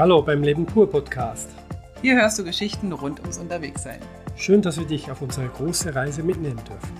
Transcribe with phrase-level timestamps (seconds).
[0.00, 1.50] Hallo beim Leben pur Podcast.
[2.00, 4.00] Hier hörst du Geschichten rund ums Unterwegssein.
[4.34, 6.96] Schön, dass wir dich auf unsere große Reise mitnehmen dürfen.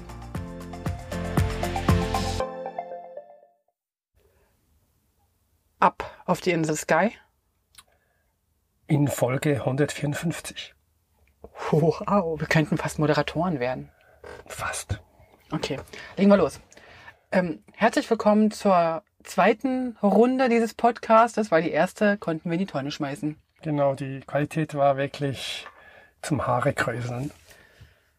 [5.79, 7.13] Ab auf die Insel Sky.
[8.87, 10.75] In Folge 154.
[11.71, 13.89] Wow, wir könnten fast Moderatoren werden.
[14.45, 15.01] Fast.
[15.51, 15.81] Okay,
[16.19, 16.61] legen wir los.
[17.33, 22.67] Ähm, herzlich willkommen zur zweiten Runde dieses Podcasts, weil die erste konnten wir in die
[22.67, 23.37] Tonne schmeißen.
[23.63, 25.67] Genau, die Qualität war wirklich
[26.23, 27.31] zum Haare kräuseln.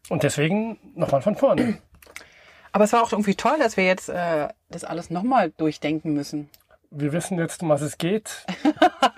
[0.10, 1.78] Und deswegen nochmal von vorne.
[2.72, 6.50] Aber es war auch irgendwie toll, dass wir jetzt äh, das alles nochmal durchdenken müssen.
[6.90, 8.46] Wir wissen jetzt, um was es geht.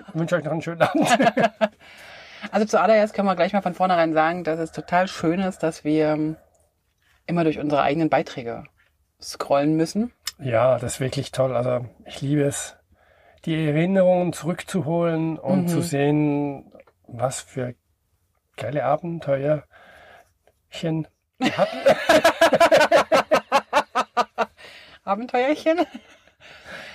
[0.08, 1.08] Ich wünsche euch noch einen schönen Abend.
[2.50, 5.84] Also zuallererst können wir gleich mal von vornherein sagen, dass es total schön ist, dass
[5.84, 6.36] wir ähm,
[7.26, 8.64] immer durch unsere eigenen Beiträge
[9.20, 10.12] scrollen müssen.
[10.38, 11.54] Ja, das ist wirklich toll.
[11.56, 12.76] Also ich liebe es,
[13.44, 15.68] die Erinnerungen zurückzuholen und Mhm.
[15.68, 16.72] zu sehen,
[17.06, 17.74] was für
[18.56, 19.64] geile Abenteuerchen
[21.38, 21.78] wir hatten.
[25.04, 25.80] Abenteuerchen.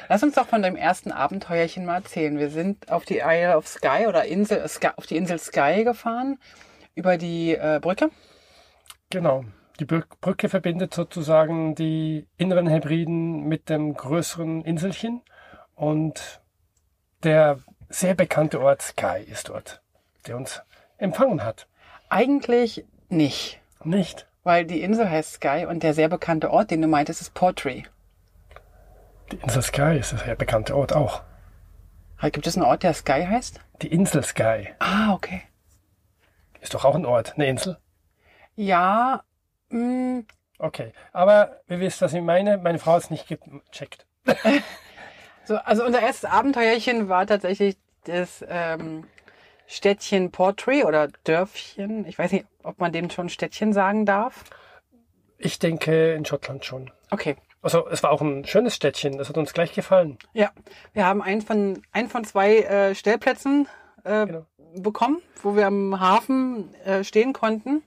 [0.08, 2.40] Lass uns doch von dem ersten Abenteuerchen mal erzählen.
[2.40, 6.40] Wir sind auf die Isle of Skye oder Insel, Sky, auf die Insel Skye gefahren,
[6.96, 8.10] über die äh, Brücke.
[9.12, 9.44] Genau.
[9.80, 15.22] Die Brü- Brücke verbindet sozusagen die inneren Hebriden mit dem größeren Inselchen
[15.76, 16.42] und
[17.24, 19.82] der sehr bekannte Ort Sky ist dort,
[20.28, 20.62] der uns
[20.98, 21.68] empfangen hat.
[22.10, 24.28] Eigentlich nicht, Nicht?
[24.44, 27.84] weil die Insel heißt Skye und der sehr bekannte Ort, den du meintest, ist Portree.
[29.32, 31.22] Die Insel Sky ist ein sehr bekannter Ort auch.
[32.22, 33.62] Gibt es einen Ort, der Skye heißt?
[33.82, 35.42] Die Insel Sky Ah, okay.
[36.60, 37.78] ist doch auch ein Ort, eine Insel.
[38.56, 39.24] Ja,
[39.70, 40.24] mh,
[40.62, 42.58] Okay, aber ihr wisst, was ich meine.
[42.58, 44.06] Meine Frau hat es nicht gecheckt.
[45.46, 49.06] So, also unser erstes Abenteuerchen war tatsächlich das ähm,
[49.66, 52.06] Städtchen Portree oder Dörfchen.
[52.06, 54.44] Ich weiß nicht, ob man dem schon Städtchen sagen darf.
[55.40, 56.92] Ich denke in Schottland schon.
[57.10, 57.36] Okay.
[57.64, 60.20] Also es war auch ein schönes Städtchen, das hat uns gleich gefallen.
[60.34, 60.52] Ja,
[60.94, 63.68] wir haben einen von, einen von zwei äh, Stellplätzen
[64.04, 64.46] äh, Genau.
[64.76, 67.82] bekommen, wo wir am Hafen äh, stehen konnten.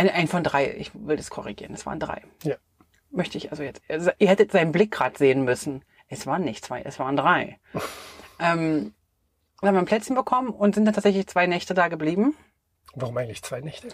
[0.00, 2.22] Ein, ein von drei, ich will das korrigieren, es waren drei.
[2.42, 2.56] Ja.
[3.10, 3.82] Möchte ich also jetzt.
[3.86, 5.84] Also, ihr hättet seinen Blick gerade sehen müssen.
[6.08, 7.60] Es waren nicht zwei, es waren drei.
[8.40, 8.94] ähm,
[9.60, 12.34] wir haben ein Plätzchen bekommen und sind dann tatsächlich zwei Nächte da geblieben,
[12.94, 13.88] Warum eigentlich zwei Nächte?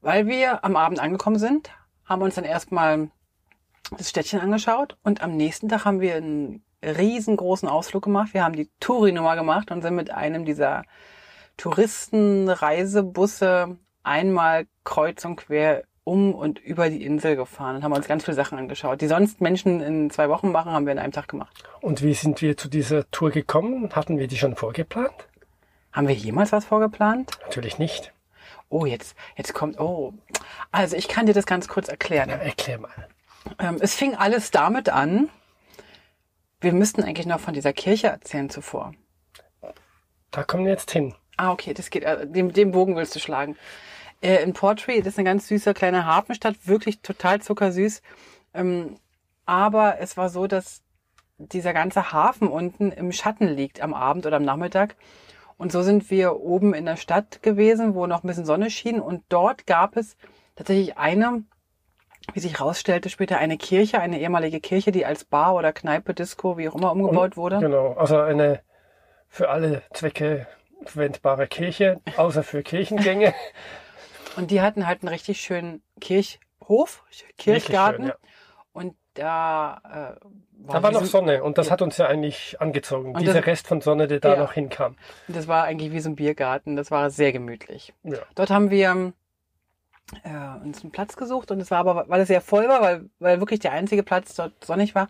[0.00, 1.70] weil wir am Abend angekommen sind,
[2.06, 3.10] haben uns dann erstmal
[3.98, 8.32] das Städtchen angeschaut und am nächsten Tag haben wir einen riesengroßen Ausflug gemacht.
[8.32, 10.84] Wir haben die Touri-Nummer gemacht und sind mit einem dieser
[11.58, 18.24] Touristenreisebusse einmal kreuz und quer um und über die Insel gefahren und haben uns ganz
[18.24, 19.00] viele Sachen angeschaut.
[19.00, 21.64] Die sonst Menschen in zwei Wochen machen, haben wir in einem Tag gemacht.
[21.80, 23.90] Und wie sind wir zu dieser Tour gekommen?
[23.92, 25.26] Hatten wir die schon vorgeplant?
[25.92, 27.32] Haben wir jemals was vorgeplant?
[27.42, 28.12] Natürlich nicht.
[28.68, 30.14] Oh, jetzt, jetzt kommt, oh.
[30.70, 32.30] Also ich kann dir das ganz kurz erklären.
[32.30, 33.08] Ja, erklär mal.
[33.58, 35.28] Ähm, es fing alles damit an,
[36.60, 38.94] wir müssten eigentlich noch von dieser Kirche erzählen zuvor.
[40.30, 41.14] Da kommen wir jetzt hin.
[41.36, 43.56] Ah, okay, das geht, äh, den, den Bogen willst du schlagen.
[44.20, 48.02] Äh, in Portree, das ist eine ganz süße kleine Hafenstadt, wirklich total zuckersüß.
[48.54, 48.96] Ähm,
[49.44, 50.82] aber es war so, dass
[51.38, 54.96] dieser ganze Hafen unten im Schatten liegt am Abend oder am Nachmittag.
[55.58, 59.00] Und so sind wir oben in der Stadt gewesen, wo noch ein bisschen Sonne schien.
[59.00, 60.16] Und dort gab es
[60.54, 61.44] tatsächlich eine,
[62.34, 66.58] wie sich herausstellte, später eine Kirche, eine ehemalige Kirche, die als Bar oder Kneipe, Disco,
[66.58, 67.58] wie auch immer umgebaut wurde.
[67.58, 67.92] Genau.
[67.92, 68.60] Also eine
[69.28, 70.46] für alle Zwecke
[70.84, 73.34] verwendbare Kirche, außer für Kirchengänge.
[74.36, 77.04] Und die hatten halt einen richtig schönen Kirchhof,
[77.38, 78.06] Kirchgarten.
[78.06, 78.14] Schön,
[78.72, 80.72] Und da äh, ja.
[80.72, 81.72] Da war noch so, Sonne und das Ja.
[81.72, 83.14] hat uns ja eigentlich angezogen.
[83.14, 84.40] Und Dieser das- Rest von Sonne, der da Ja.
[84.40, 84.96] noch hinkam.
[85.28, 86.76] Das war eigentlich wie so ein Biergarten.
[86.76, 87.94] Das war sehr gemütlich.
[88.02, 88.18] Ja.
[88.34, 89.12] Dort haben wir
[90.22, 93.08] äh, uns einen Platz gesucht und es war aber, weil es sehr voll war, weil,
[93.18, 95.08] weil wirklich der einzige Platz dort sonnig war,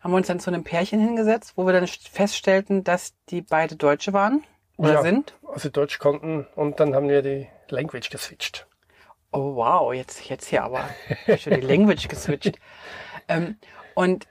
[0.00, 3.76] haben wir uns dann zu einem Pärchen hingesetzt, wo wir dann feststellten, dass die beide
[3.76, 4.44] Deutsche waren
[4.76, 5.02] oder Ja.
[5.02, 5.34] sind.
[5.46, 8.66] Also Deutsch konnten und dann haben wir die Language geswitcht.
[9.32, 10.84] Oh wow, jetzt, jetzt hier aber
[11.38, 12.58] schon die Language geswitcht.
[13.28, 13.58] ähm,
[13.94, 14.26] und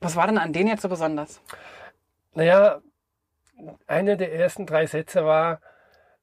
[0.00, 1.40] was war denn an denen jetzt so besonders?
[2.34, 2.80] Naja,
[3.86, 5.60] einer der ersten drei Sätze war,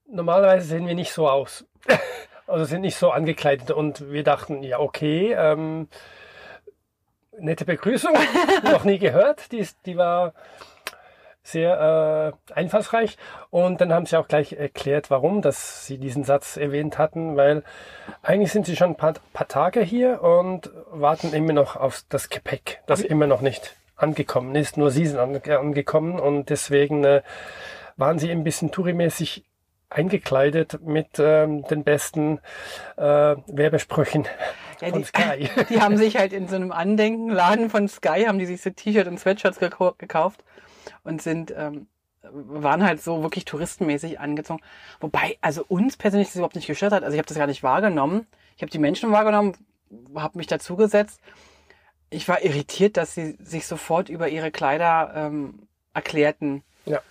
[0.07, 1.65] normalerweise sehen wir nicht so aus.
[2.47, 5.89] also sind nicht so angekleidet und wir dachten, ja okay, ähm,
[7.39, 8.13] nette Begrüßung,
[8.63, 10.33] noch nie gehört, die, ist- die war
[11.47, 13.17] sehr äh, einfallsreich
[13.49, 17.63] und dann haben sie auch gleich erklärt, warum, dass sie diesen Satz erwähnt hatten, weil
[18.21, 22.29] eigentlich sind sie schon ein paar, paar Tage hier und warten immer noch auf das
[22.29, 24.75] Gepäck, das immer noch nicht angekommen ist.
[24.77, 27.21] Nur sie sind ange angekommen und deswegen äh,
[27.95, 29.43] waren sie ein bisschen tourimäßig
[29.89, 32.39] eingekleidet mit ähm, den besten
[32.97, 33.01] äh,
[33.47, 34.25] Werbesprüchen
[34.81, 35.49] Ja, von die, Sky.
[35.69, 39.07] die haben sich halt in so einem Andenkenladen von Sky, haben die sich so T-Shirt
[39.07, 40.43] und Sweatshirts gekau- gekauft
[41.03, 41.87] und sind, ähm,
[42.21, 44.61] waren halt so wirklich touristenmäßig angezogen.
[44.99, 47.03] Wobei, also uns persönlich das überhaupt nicht gestört hat.
[47.03, 48.27] Also ich habe das gar nicht wahrgenommen.
[48.55, 49.53] Ich habe die Menschen wahrgenommen,
[50.15, 51.21] habe mich dazugesetzt.
[52.09, 56.63] Ich war irritiert, dass sie sich sofort über ihre Kleider ähm, erklärten.
[56.85, 57.01] Ja.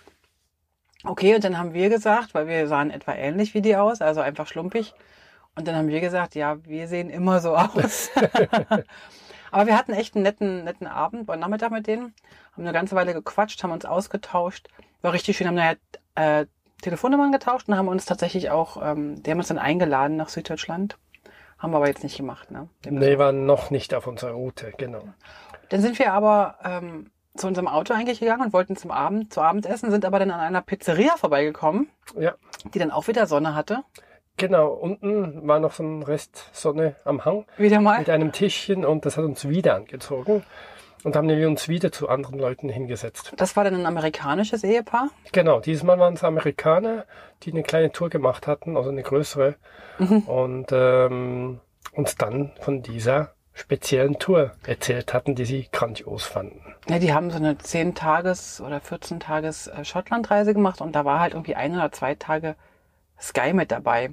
[1.03, 4.21] Okay, und dann haben wir gesagt, weil wir sahen etwa ähnlich wie die aus, also
[4.21, 4.93] einfach schlumpig.
[5.55, 8.09] Und dann haben wir gesagt, ja, wir sehen immer so aus.
[9.51, 12.13] Aber wir hatten echt einen netten, netten Abend, einen Nachmittag mit denen,
[12.53, 14.67] haben eine ganze Weile gequatscht, haben uns ausgetauscht.
[15.01, 15.77] War richtig schön, haben nachher
[16.15, 16.45] äh,
[16.81, 20.97] Telefonnummern getauscht und haben uns tatsächlich auch, ähm, die haben uns dann eingeladen nach Süddeutschland.
[21.57, 22.69] Haben wir aber jetzt nicht gemacht, ne?
[22.87, 25.01] Nee, waren noch nicht auf unserer Route, genau.
[25.69, 29.41] dann sind wir aber ähm, zu unserem Auto eigentlich gegangen und wollten zum Abend, zu
[29.41, 32.35] Abendessen, sind aber dann an einer Pizzeria vorbeigekommen, Ja,
[32.73, 33.83] die dann auch wieder Sonne hatte.
[34.37, 34.69] Genau.
[34.69, 37.99] Unten war noch so ein Rest Sonne am Hang Wieder mal.
[37.99, 40.43] mit einem Tischchen und das hat uns wieder angezogen.
[41.03, 43.31] Und haben wir uns wieder zu anderen Leuten hingesetzt.
[43.37, 45.09] Das war dann ein amerikanisches Ehepaar.
[45.31, 47.05] Genau, dieses Mal waren es Amerikaner,
[47.43, 49.55] die eine kleine Tour gemacht hatten, also eine größere.
[50.25, 51.59] Und ähm,
[51.93, 56.61] uns dann von dieser speziellen Tour erzählt hatten, die sie grandios fanden.
[56.87, 61.73] Ja, die haben so eine 10-Tages- oder 14-Tages-Schottland-Reise gemacht und da war halt irgendwie ein
[61.73, 62.55] oder zwei Tage
[63.19, 64.11] Sky mit dabei.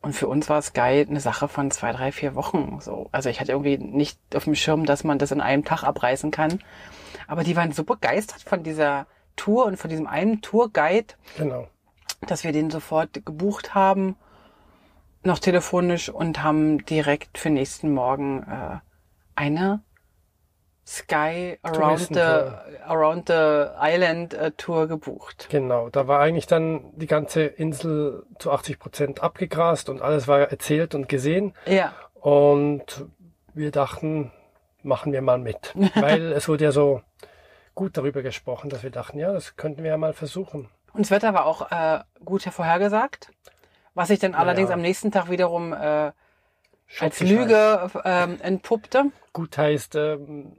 [0.00, 2.78] Und für uns war Sky eine Sache von zwei, drei, vier Wochen.
[2.80, 3.08] So.
[3.10, 6.30] Also ich hatte irgendwie nicht auf dem Schirm, dass man das in einem Tag abreißen
[6.30, 6.60] kann.
[7.26, 9.06] Aber die waren so begeistert von dieser
[9.36, 11.68] Tour und von diesem einen Tourguide, Genau.
[12.26, 14.16] dass wir den sofort gebucht haben,
[15.24, 18.78] noch telefonisch und haben direkt für nächsten Morgen äh,
[19.34, 19.82] eine
[20.90, 22.20] Sky Around the.
[22.86, 25.48] Around the Island äh, Tour gebucht.
[25.50, 30.40] Genau, da war eigentlich dann die ganze Insel zu 80 Prozent abgegrast und alles war
[30.40, 31.54] erzählt und gesehen.
[31.66, 33.04] Ja, Und
[33.52, 34.32] wir dachten,
[34.82, 35.74] machen wir mal mit.
[35.94, 37.02] Weil es wurde ja so
[37.74, 40.70] gut darüber gesprochen, dass wir dachten, ja, das könnten wir ja mal versuchen.
[40.94, 43.30] und das Wetter war auch äh, gut vorhergesagt,
[43.94, 44.74] was sich dann allerdings Ja.
[44.74, 46.12] am nächsten Tag wiederum äh,
[46.98, 49.04] als Lüge ähm, entpuppte.
[49.34, 50.58] Gut heißt, ähm,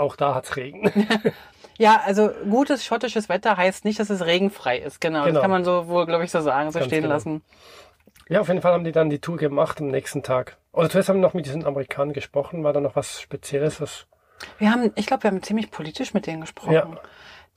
[0.00, 0.90] auch da hat's Regen.
[1.78, 5.00] Ja, also gutes schottisches Wetter heißt nicht, dass es regenfrei ist.
[5.00, 5.32] Genau, Genau.
[5.32, 7.14] das kann man so wohl, glaube ich, so sagen, so Ganz stehen genau.
[7.14, 7.40] lassen.
[8.28, 10.58] ja, auf jeden Fall haben die dann die Tour gemacht am nächsten Tag.
[10.74, 12.62] Oder zuerst haben wir noch mit diesen Amerikanern gesprochen.
[12.64, 13.80] War da noch was Spezielles?
[13.80, 14.06] Was?
[14.58, 16.74] Wir haben, ich glaube, wir haben ziemlich politisch mit denen gesprochen.
[16.74, 16.86] Ja.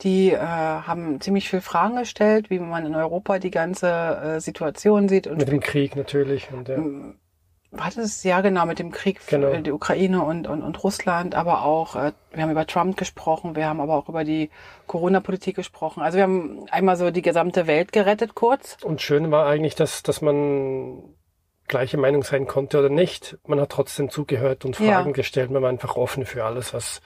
[0.03, 5.09] Die äh, haben ziemlich viel Fragen gestellt, wie man in Europa die ganze äh, Situation
[5.09, 5.27] sieht.
[5.27, 6.47] Und Mit dem Krieg natürlich.
[6.53, 6.77] Und, ja.
[7.75, 9.55] War das ja genau mit dem Krieg für Genau.
[9.61, 13.67] die Ukraine und, und, und Russland, aber auch, äh, wir haben über Trump gesprochen, wir
[13.67, 14.49] haben aber auch über die
[14.87, 16.01] Corona-Politik gesprochen.
[16.03, 18.77] Also wir haben einmal so die gesamte Welt gerettet kurz.
[18.83, 21.03] Und schön war eigentlich, dass, dass man
[21.67, 23.37] gleiche Meinung sein konnte oder nicht.
[23.47, 24.93] Man hat trotzdem zugehört und Ja.
[24.93, 25.49] Fragen gestellt.
[25.49, 27.01] Man war einfach offen für alles, was,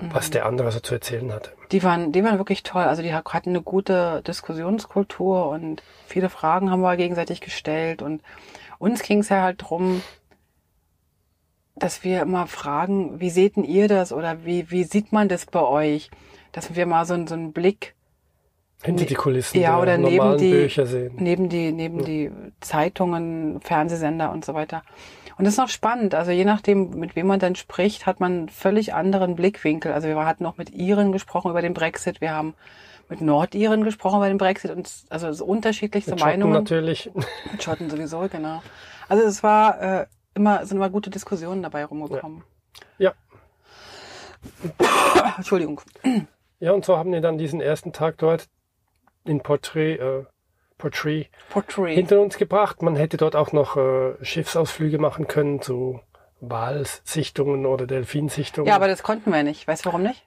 [0.00, 1.50] was der andere so zu erzählen hatte.
[1.72, 2.84] Die waren, die waren wirklich toll.
[2.84, 8.02] Also die hatten eine gute Diskussionskultur und viele Fragen haben wir gegenseitig gestellt.
[8.02, 8.22] Und
[8.78, 10.02] uns ging es ja halt drum,
[11.74, 15.46] dass wir immer fragen, wie seht denn ihr das oder wie, wie sieht man das
[15.46, 16.10] bei euch?
[16.52, 17.94] Dass wir mal so, einen- so einen Blick
[18.82, 21.12] Hinter Ne- die Kulissen ja, der oder neben die- Bücher sehen.
[21.18, 22.30] neben die, neben die
[22.60, 24.82] Zeitungen, Fernsehsender und so weiter.
[25.38, 26.14] Und das ist noch spannend.
[26.14, 29.92] Also je nachdem, mit wem man dann spricht, hat man einen völlig anderen Blickwinkel.
[29.92, 32.20] Also wir hatten noch mit Iren gesprochen über den Brexit.
[32.22, 32.54] Wir haben
[33.08, 36.54] mit Nordiren gesprochen über den Brexit und also so unterschiedlichste Mit Schotten Meinungen.
[36.54, 37.10] natürlich.
[37.52, 38.62] Mit Schotten sowieso, genau.
[39.08, 42.42] Also es war äh, immer, sind immer gute Diskussionen dabei rumgekommen.
[42.98, 43.12] Ja.
[45.36, 45.80] Entschuldigung.
[46.60, 48.48] Ja, und so haben wir dann diesen ersten Tag dort
[49.24, 50.24] in Porträt, äh,
[50.78, 51.94] Porträt Portrait.
[51.94, 52.82] hinter uns gebracht.
[52.82, 56.00] Man hätte dort auch noch äh, Schiffsausflüge machen können zu
[56.40, 58.68] Walsichtungen oder Delfinsichtungen.
[58.68, 59.66] Ja, aber das konnten wir nicht.
[59.66, 60.25] Weißt du warum nicht?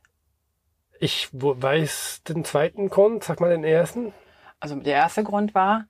[1.00, 4.14] Ich weiß den zweiten Grund, sag mal den ersten.
[4.60, 5.86] Also der erste Grund war,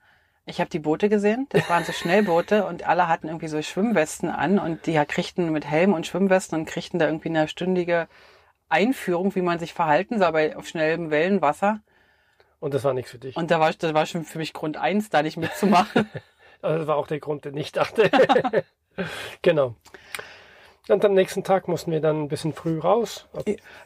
[0.46, 1.48] ich habe die Boote gesehen.
[1.50, 5.66] Das waren so Schnellboote und alle hatten irgendwie so Schwimmwesten an und die kriegten mit
[5.66, 8.08] Helm und Schwimmwesten und kriegten da irgendwie eine stündige
[8.70, 11.82] Einführung, wie man sich verhalten soll bei auf schnellem Wellenwasser.
[12.60, 13.36] Und das war nichts für dich.
[13.36, 16.10] Und da war, das war schon für mich Grund eins, da nicht mitzumachen.
[16.62, 18.12] Also das war auch der Grund, den ich dachte.
[19.42, 19.76] genau.
[20.90, 23.28] Und am nächsten Tag mussten wir dann ein bisschen früh raus.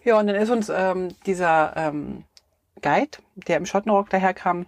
[0.03, 2.24] ja, und dann ist uns ähm, dieser ähm,
[2.81, 4.65] Guide, der im Schottenrock daherkam,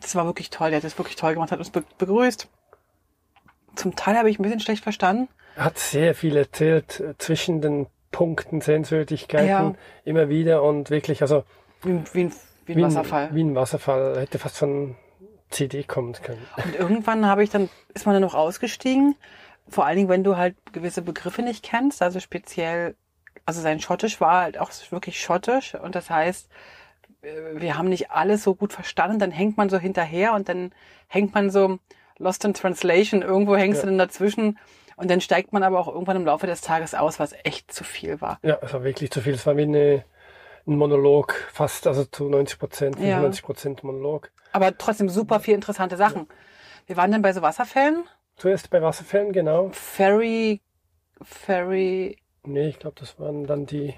[0.00, 0.70] das war wirklich toll.
[0.70, 2.48] Der hat das wirklich toll gemacht, hat uns be begrüßt.
[3.76, 5.28] Zum Teil habe ich ein bisschen schlecht verstanden.
[5.56, 9.74] Er hat sehr viel erzählt äh, zwischen den Punkten, Sehenswürdigkeiten Ja.
[10.04, 11.44] immer wieder und wirklich, also
[11.82, 12.32] Wie, wie, ein-
[12.66, 13.30] wie ein Wasserfall.
[13.34, 14.96] Wie ein Wasserfall, hätte fast von
[15.50, 16.44] CD kommen können.
[16.64, 19.14] Und irgendwann habe ich dann, ist man dann noch ausgestiegen.
[19.70, 22.96] Vor allen Dingen, wenn du halt gewisse Begriffe nicht kennst, also speziell,
[23.44, 26.48] also sein Schottisch war halt auch wirklich schottisch und das heißt,
[27.22, 30.72] äh, wir haben nicht alles so gut verstanden, dann hängt man so hinterher und dann
[31.08, 31.78] hängt man so
[32.18, 33.82] lost in translation, irgendwo hängst Ja.
[33.82, 34.58] du dann dazwischen
[34.96, 37.84] und dann steigt man aber auch irgendwann im Laufe des Tages aus, was echt zu
[37.84, 38.38] viel war.
[38.42, 39.34] Ja, es war wirklich zu viel.
[39.34, 40.04] Es war wie eine,
[40.66, 43.16] ein Monolog, fast, also zu 90 Prozent, Ja.
[43.18, 44.32] 95 Prozent Monolog.
[44.52, 46.26] Aber trotzdem super viel interessante Sachen.
[46.86, 48.02] Wir waren dann bei so Wasserfällen,
[48.38, 49.68] Zuerst bei Wasserfällen, genau.
[49.72, 50.60] Ferry,
[51.22, 53.94] Ferry, Nee, ich glaube, das waren dann die,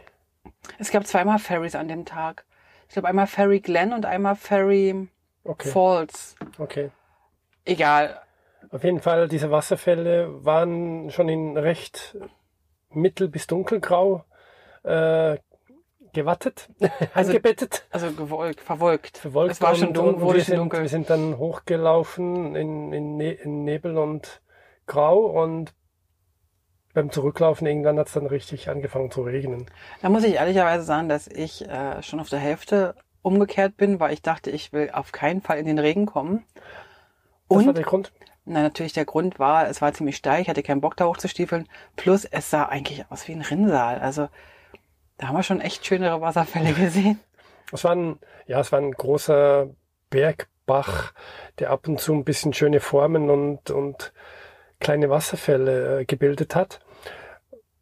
[0.79, 2.45] Es gab zweimal Ferries an dem Tag.
[2.89, 5.09] Ich glaube einmal Ferry Glen und einmal Ferry
[5.45, 6.35] okay, Falls.
[6.59, 6.91] okay.
[7.65, 8.21] Egal.
[8.73, 12.17] Auf jeden Fall, diese Wasserfälle waren schon in recht
[12.91, 14.25] mittel- bis dunkelgrau
[14.83, 15.37] äh,
[16.13, 16.69] gewattet,
[17.15, 19.19] Also- angebettet, Also gewolkt, verwolkt.
[19.19, 19.53] verwolkt.
[19.53, 20.81] Es war schon und- dunkel, und wurde wir sind, dunkel.
[20.83, 24.41] Wir sind dann hochgelaufen in, in, ne in Nebel und
[24.87, 25.73] Grau und
[26.93, 29.67] beim Zurücklaufen irgendwann hat es dann richtig angefangen zu regnen.
[30.03, 34.13] Da muss ich ehrlicherweise sagen, dass ich äh, schon auf der Hälfte umgekehrt bin, weil
[34.13, 36.45] ich dachte, ich will auf keinen Fall in den Regen kommen.
[37.49, 38.13] Das war Und der Grund.
[38.45, 41.69] na, natürlich der Grund war, es war ziemlich steil, ich hatte keinen Bock da hochzustiefeln.
[41.95, 44.01] Plus es sah eigentlich aus wie ein Rinnsal.
[44.01, 44.29] Also
[45.21, 47.21] da haben wir schon echt schönere Wasserfälle gesehen.
[47.73, 49.69] Es war ein, ja, es war ein großer
[50.09, 51.13] Bergbach,
[51.59, 54.13] der ab und zu ein bisschen schöne Formen und, und
[54.81, 56.81] kleine Wasserfälle äh, gebildet hat.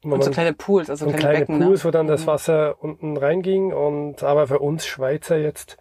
[0.02, 1.60] Wo Und so kleine Pools, also und kleine, kleine Becken.
[1.60, 1.88] Pools, ne?
[1.88, 2.26] wo dann das Mhm.
[2.26, 5.76] Wasser unten reinging und aber für uns Schweizer jetzt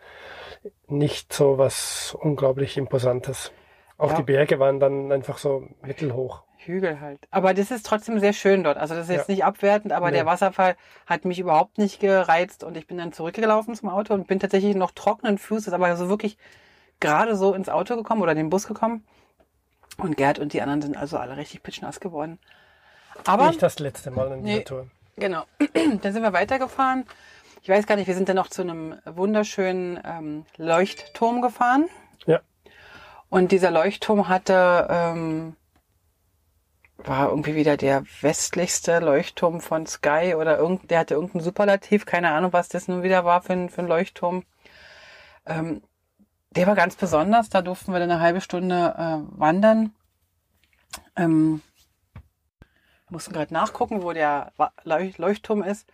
[0.87, 3.51] nicht so was unglaublich Imposantes.
[3.97, 4.17] Auch Ja.
[4.17, 6.43] die Berge waren dann einfach so mittelhoch.
[6.67, 7.19] Hügel halt.
[7.31, 8.77] Aber das ist trotzdem sehr schön dort.
[8.77, 9.33] Also das ist jetzt Ja.
[9.35, 10.17] nicht abwertend, aber Nee.
[10.17, 14.27] der Wasserfall hat mich überhaupt nicht gereizt und ich bin dann zurückgelaufen zum Auto und
[14.27, 16.37] bin tatsächlich noch trockenen Fußes, aber so wirklich
[16.99, 19.05] gerade so ins Auto gekommen oder in den Bus gekommen.
[19.97, 22.39] Und Gerd und die anderen sind also alle richtig pitschnass geworden.
[23.25, 24.63] Aber nicht das letzte Mal in dieser Nee.
[24.63, 24.87] Tour.
[25.15, 25.43] Genau.
[26.01, 27.05] dann sind wir weitergefahren.
[27.63, 31.85] Ich weiß gar nicht, wir sind dann noch zu einem wunderschönen ähm, Leuchtturm gefahren.
[32.27, 32.39] Ja.
[33.29, 35.55] Und dieser Leuchtturm hatte, ähm,
[36.97, 42.31] war irgendwie wieder der westlichste Leuchtturm von Sky oder irgend, der hatte irgendeinen Superlativ, keine
[42.31, 44.43] Ahnung, was das nun wieder war für ein, für ein Leuchtturm.
[45.45, 45.81] Ähm,
[46.51, 49.93] der war ganz besonders, da durften wir dann eine halbe Stunde äh, wandern.
[51.15, 51.61] Ähm,
[53.09, 54.51] mussten gerade nachgucken, wo der
[54.83, 55.87] Leuchtturm ist.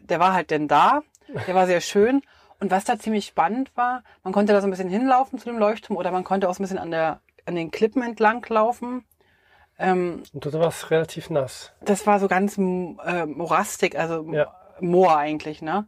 [0.00, 1.02] Der war halt denn da,
[1.46, 2.22] der war sehr schön.
[2.60, 5.58] Und was da ziemlich spannend war, man konnte da so ein bisschen hinlaufen zu dem
[5.58, 9.04] Leuchtturm oder man konnte auch so ein bisschen an, der, an den Klippen entlang laufen.
[9.78, 11.72] Ähm, Und dort war es relativ nass.
[11.80, 14.54] das war so ganz äh, morastig, also Ja.
[14.80, 15.86] Moor eigentlich, ne?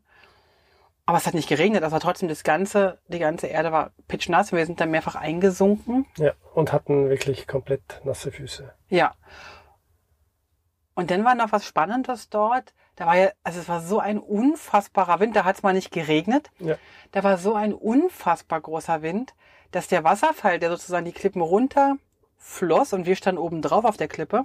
[1.08, 4.66] Aber es hat nicht geregnet, also trotzdem das ganze, die ganze Erde war pitschnass wir
[4.66, 6.04] sind dann mehrfach eingesunken.
[6.16, 8.72] Ja, und hatten wirklich komplett nasse Füße.
[8.88, 9.14] Ja.
[10.94, 12.74] Und dann war noch was Spannendes dort.
[12.96, 15.92] Da war ja, also es war so ein unfassbarer Wind, da hat es mal nicht
[15.92, 16.50] geregnet.
[16.58, 16.76] Ja.
[17.12, 19.34] Da war so ein unfassbar großer Wind,
[19.70, 21.96] dass der Wasserfall, der sozusagen die Klippen runter
[22.36, 24.44] floss und wir standen oben drauf auf der Klippe,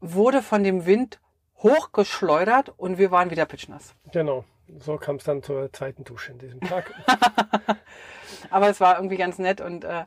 [0.00, 1.20] wurde von dem Wind
[1.58, 3.94] hochgeschleudert und wir waren wieder pitschnass.
[4.12, 4.44] Genau.
[4.78, 6.92] So kam es dann zur zweiten Dusche in diesem Tag.
[8.50, 10.04] Aber es war irgendwie ganz nett und äh,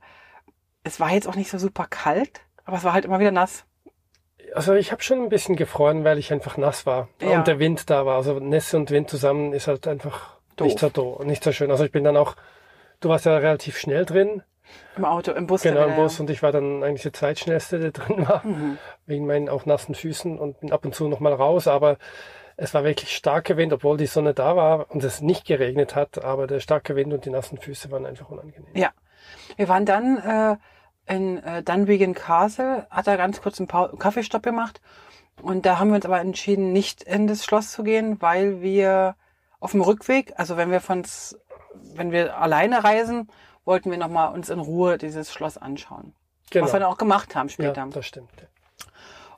[0.84, 3.66] es war jetzt auch nicht so super kalt, aber es war halt immer wieder nass.
[4.54, 7.38] Also ich habe schon ein bisschen gefroren, weil ich einfach nass war Ja.
[7.38, 8.18] und der Wind da war.
[8.18, 10.68] Also Nässe und Wind zusammen ist halt einfach Doof.
[10.68, 11.72] nicht so doof, nicht so schön.
[11.72, 12.36] Also ich bin dann auch,
[13.00, 14.44] du warst ja relativ schnell drin,
[14.96, 15.62] Im Auto, im Bus.
[15.64, 18.78] genau im Bus und ich war dann eigentlich der zweitschnellste, der drin war, Mhm.
[19.06, 21.98] wegen meinen auch nassen Füßen und bin ab und zu noch mal raus, aber
[22.56, 26.24] es war wirklich starker Wind, obwohl die Sonne da war und es nicht geregnet hat,
[26.24, 28.70] aber der starke Wind und die nassen Füße waren einfach unangenehm.
[28.76, 28.92] Ja.
[29.58, 30.58] Wir waren dann äh,
[31.14, 34.82] in äh, Dunvegan Castle, hat er ganz kurz einen Pau Kaffeestopp gemacht.
[35.42, 39.16] Und da haben wir uns aber entschieden, nicht in das Schloss zu gehen, weil wir
[39.60, 41.04] auf dem Rückweg, also wenn wir von,
[41.96, 43.30] wenn wir alleine reisen,
[43.66, 46.14] wollten wir nochmal uns in Ruhe dieses Schloss anschauen.
[46.52, 46.66] Genau.
[46.66, 47.82] Was wir dann auch gemacht haben später.
[47.82, 48.30] ja, das stimmt.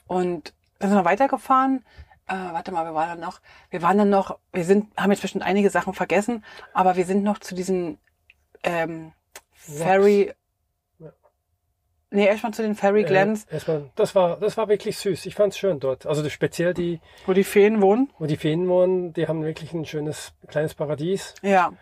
[0.07, 1.85] Und dann sind wir weitergefahren.
[2.27, 3.39] Äh, warte mal, wir waren dann noch,
[3.69, 7.23] wir waren dann noch, wir sind, haben jetzt bestimmt einige Sachen vergessen, aber wir sind
[7.23, 7.99] noch zu diesen
[8.63, 9.13] ähm,
[9.53, 10.33] Ferry.
[10.97, 11.11] Ja.
[12.09, 15.27] Nee, erstmal zu den Ferry Glens, Äh, erstmal, das war, das war wirklich süß.
[15.27, 16.07] Ich fand's schön dort.
[16.07, 18.11] Also speziell die, wo die Feen wohnen.
[18.17, 21.35] wo die Feen wohnen, die haben wirklich ein schönes kleines Paradies.
[21.43, 21.73] Ja,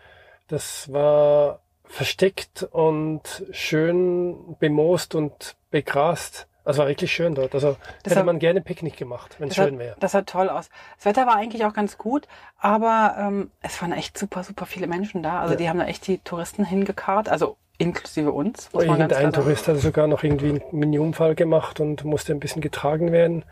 [0.50, 1.62] Das war
[1.94, 6.48] versteckt und schön bemoost und begrast.
[6.66, 7.54] Also war wirklich schön dort.
[7.54, 9.96] Also Das hätte war- man gerne Picknick gemacht, wenn es schön wäre.
[10.00, 10.70] das sah toll aus.
[10.96, 14.88] Das Wetter war eigentlich auch ganz gut, aber ähm, es waren echt super, super viele
[14.88, 15.42] Menschen da.
[15.42, 15.58] Also Ja.
[15.58, 18.72] die haben da echt die Touristen hingekarrt, also inklusive uns.
[18.72, 19.34] muss ganz Irgendein sagen.
[19.34, 23.44] Tourist hatte sogar noch irgendwie einen Mini-Unfall gemacht und musste ein bisschen getragen werden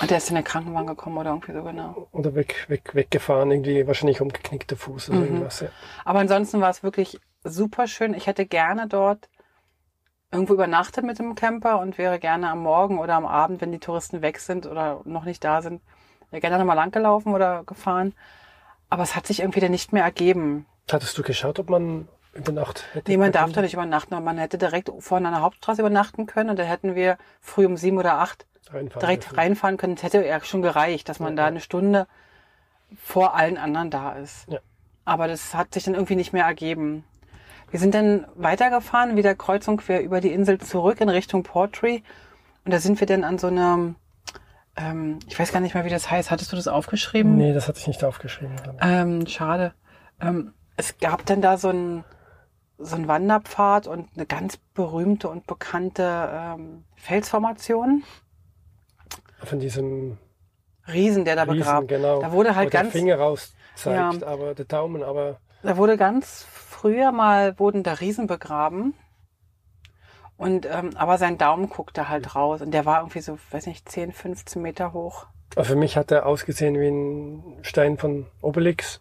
[0.00, 2.06] Und der ist in der Krankenwagen gekommen oder irgendwie so genau.
[2.12, 5.24] oder weg, weg, weggefahren, irgendwie wahrscheinlich umgeknickter Fuß oder Mhm.
[5.24, 5.60] irgendwas.
[5.60, 5.68] Ja.
[6.04, 8.14] Aber ansonsten war es wirklich super schön.
[8.14, 9.28] Ich hätte gerne dort
[10.30, 13.80] irgendwo übernachtet mit dem Camper und wäre gerne am Morgen oder am Abend, wenn die
[13.80, 15.82] Touristen weg sind oder noch nicht da sind,
[16.30, 18.14] wäre gerne nochmal langgelaufen oder gefahren.
[18.88, 20.66] Aber es hat sich irgendwie dann nicht mehr ergeben.
[20.90, 23.10] Hattest du geschaut, ob man über Nacht hätte?
[23.10, 23.54] Nee, man darf können?
[23.54, 26.66] da nicht übernachten, aber man hätte direkt vorne an der Hauptstraße übernachten können und dann
[26.66, 29.36] hätten wir früh um sieben oder acht reinfahren direkt dürfen.
[29.36, 29.94] reinfahren können.
[29.94, 32.06] Es hätte ja schon gereicht, dass man Ja, da eine Stunde
[33.02, 34.48] vor allen anderen da ist.
[34.50, 34.60] Ja.
[35.04, 37.04] Aber das hat sich dann irgendwie nicht mehr ergeben.
[37.72, 42.02] Wir sind dann weitergefahren, wieder kreuz und quer über die Insel zurück in Richtung Portree.
[42.66, 43.94] Und da sind wir dann an so einer,
[44.76, 46.30] ähm, ich weiß gar nicht mehr, wie das heißt.
[46.30, 47.34] Hattest du das aufgeschrieben?
[47.34, 48.54] Nee, das hatte ich nicht aufgeschrieben.
[48.82, 49.72] Ähm, schade.
[50.20, 52.04] Ähm, es gab dann da so ein
[52.76, 58.02] so ein Wanderpfad und eine ganz berühmte und bekannte ähm, Felsformation.
[59.44, 60.18] Von diesem
[60.88, 61.86] Riesen, der da Riesen, begraben.
[61.86, 62.20] genau.
[62.20, 65.96] Da wurde halt wo der ganz, Finger raus zeigt, aber der Daumen, aber da wurde
[65.96, 66.44] ganz
[66.82, 68.94] früher mal wurden da Riesen begraben.
[70.36, 73.88] Und ähm, aber sein Daumen guckte halt raus und der war irgendwie so, weiß nicht,
[73.88, 75.26] 10, 15 Meter hoch.
[75.54, 79.00] aber für mich hat er ausgesehen wie ein Stein von Obelix,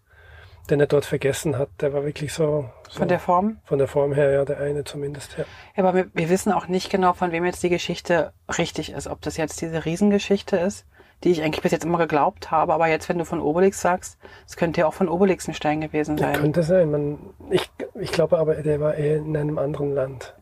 [0.69, 1.69] den er dort vergessen hat.
[1.79, 3.57] Der war wirklich so, so Von der Form.
[3.63, 5.35] von der Form her, ja, der eine zumindest.
[5.39, 5.45] Ja.
[5.75, 9.07] Ja, aber wir, wir wissen auch nicht genau, von wem jetzt die Geschichte richtig ist.
[9.07, 10.85] Ob das jetzt diese Riesengeschichte ist,
[11.23, 12.73] die ich eigentlich bis jetzt immer geglaubt habe.
[12.73, 15.81] Aber jetzt, wenn du von Obelix sagst, es könnte ja auch von Obelix ein Stein
[15.81, 16.35] gewesen Ja, sein.
[16.35, 16.91] könnte sein.
[16.91, 20.35] Man, ich, ich glaube aber, der war eher in einem anderen Land.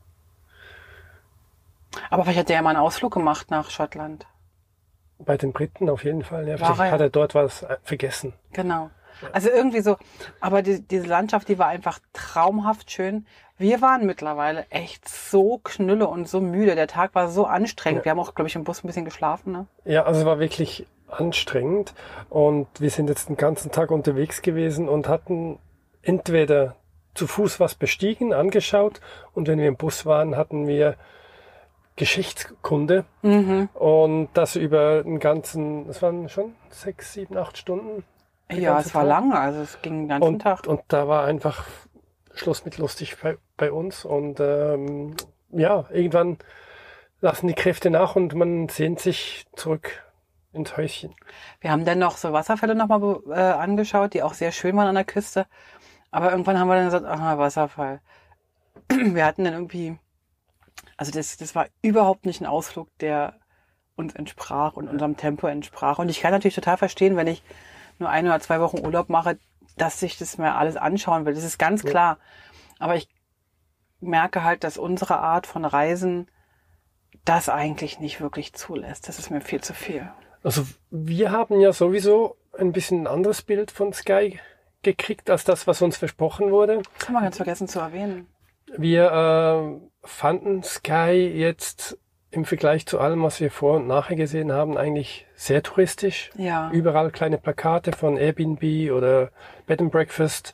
[2.10, 4.26] Aber vielleicht hat der ja mal einen Ausflug gemacht nach Schottland.
[5.18, 6.48] Bei den Briten auf jeden Fall.
[6.48, 6.56] Ja.
[6.58, 8.34] Vielleicht hat er dort was äh, vergessen.
[8.54, 8.90] Genau.
[9.34, 9.98] Also irgendwie so,
[10.40, 13.26] aber die, diese Landschaft, die war einfach traumhaft schön.
[13.58, 16.76] Wir waren mittlerweile echt so knülle und so müde.
[16.76, 18.00] Der Tag war so anstrengend.
[18.00, 18.06] Ja.
[18.06, 19.52] Wir haben auch, glaube ich, im Bus ein bisschen geschlafen.
[19.52, 19.66] Ne?
[19.84, 21.94] Ja, also es war wirklich anstrengend
[22.30, 25.60] und wir sind jetzt den ganzen Tag unterwegs gewesen und hatten
[26.02, 26.76] entweder
[27.16, 29.02] zu Fuß was bestiegen, angeschaut
[29.34, 30.96] und wenn wir im Bus waren, hatten wir
[31.96, 33.68] Geschichtskunde Mhm.
[33.74, 38.04] und das über den ganzen, das waren schon sechs, sieben, acht Stunden.
[38.52, 39.08] Ja, es war Tag.
[39.08, 39.40] lange.
[39.40, 40.66] Also es ging den ganzen Und, Tag.
[40.66, 41.66] und da war einfach
[42.34, 45.16] Schluss mit lustig bei, bei uns und ähm,
[45.52, 46.38] ja, irgendwann
[47.22, 50.04] lassen die Kräfte nach und man sehnt sich zurück
[50.54, 51.16] ins Häuschen.
[51.62, 54.96] Wir haben dann noch so Wasserfälle nochmal äh, angeschaut, die auch sehr schön waren an
[54.96, 55.46] der Küste.
[56.12, 58.02] Aber irgendwann haben wir dann gesagt, aha, Wasserfall.
[58.90, 59.98] Wir hatten dann irgendwie,
[60.98, 63.36] also das, das war überhaupt nicht ein Ausflug, der
[63.96, 66.00] uns entsprach und unserem Tempo entsprach.
[66.00, 67.44] Und ich kann natürlich total verstehen, wenn ich
[68.00, 69.38] nur ein oder zwei Wochen Urlaub mache,
[69.78, 71.34] dass ich das mir alles anschauen will.
[71.34, 71.90] Das ist ganz Ja.
[71.90, 72.18] klar.
[72.80, 73.08] Aber ich
[74.00, 76.30] merke halt, dass unsere Art von Reisen
[77.26, 79.08] das eigentlich nicht wirklich zulässt.
[79.08, 80.10] Das ist mir viel zu viel.
[80.44, 84.40] Also wir haben ja sowieso ein bisschen ein anderes Bild von Sky
[84.82, 86.82] gekriegt als das, was uns versprochen wurde.
[86.98, 88.28] Das haben wir ganz vergessen zu erwähnen.
[88.78, 91.98] Wir äh, fanden Sky jetzt
[92.32, 96.30] im Vergleich zu allem, was wir vor und nachher gesehen haben, eigentlich sehr touristisch.
[96.36, 96.70] Ja.
[96.72, 99.32] Überall kleine Plakate von Airbnb oder
[99.66, 100.54] Bed and Breakfast.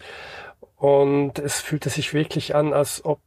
[0.77, 3.19] Und es fühlte sich wirklich an, als ob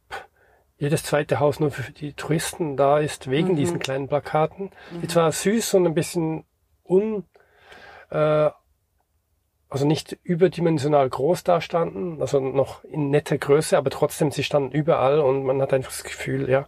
[0.77, 3.55] jedes zweite Haus nur für die Touristen da ist, wegen Mhm.
[3.57, 6.45] diesen kleinen Plakaten, die zwar süß und ein bisschen
[6.87, 7.25] un,
[8.11, 8.49] äh,
[9.69, 15.19] also nicht überdimensional groß dastanden, also noch in netter Größe, aber trotzdem, sie standen überall
[15.19, 16.67] und man hat einfach das Gefühl, ja,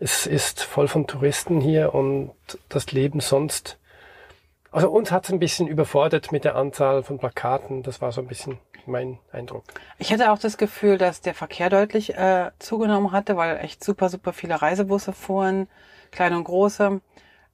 [0.00, 2.32] es ist voll von Touristen hier und
[2.70, 3.78] das Leben sonst.
[4.70, 8.22] Also uns hat es ein bisschen überfordert mit der Anzahl von Plakaten, das war so
[8.22, 9.64] ein bisschen mein Eindruck.
[9.98, 14.08] Ich hatte auch das Gefühl, dass der Verkehr deutlich äh, zugenommen hatte, weil echt super,
[14.08, 15.68] super viele Reisebusse fuhren,
[16.10, 17.02] kleine und große,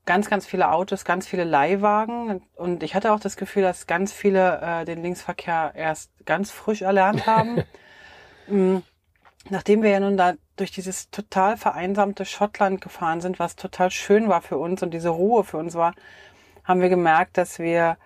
[0.06, 2.42] ganz, ganz viele Autos, ganz viele Leihwagen.
[2.54, 6.82] Und ich hatte auch das Gefühl, dass ganz viele äh, den Linksverkehr erst ganz frisch
[6.82, 7.62] erlernt haben.
[8.46, 8.82] Mm,
[9.50, 14.28] Nachdem wir ja nun da durch dieses total vereinsamte Schottland gefahren sind, was total schön
[14.28, 15.94] war für uns und diese Ruhe für uns war,
[16.64, 17.98] haben wir gemerkt, dass wir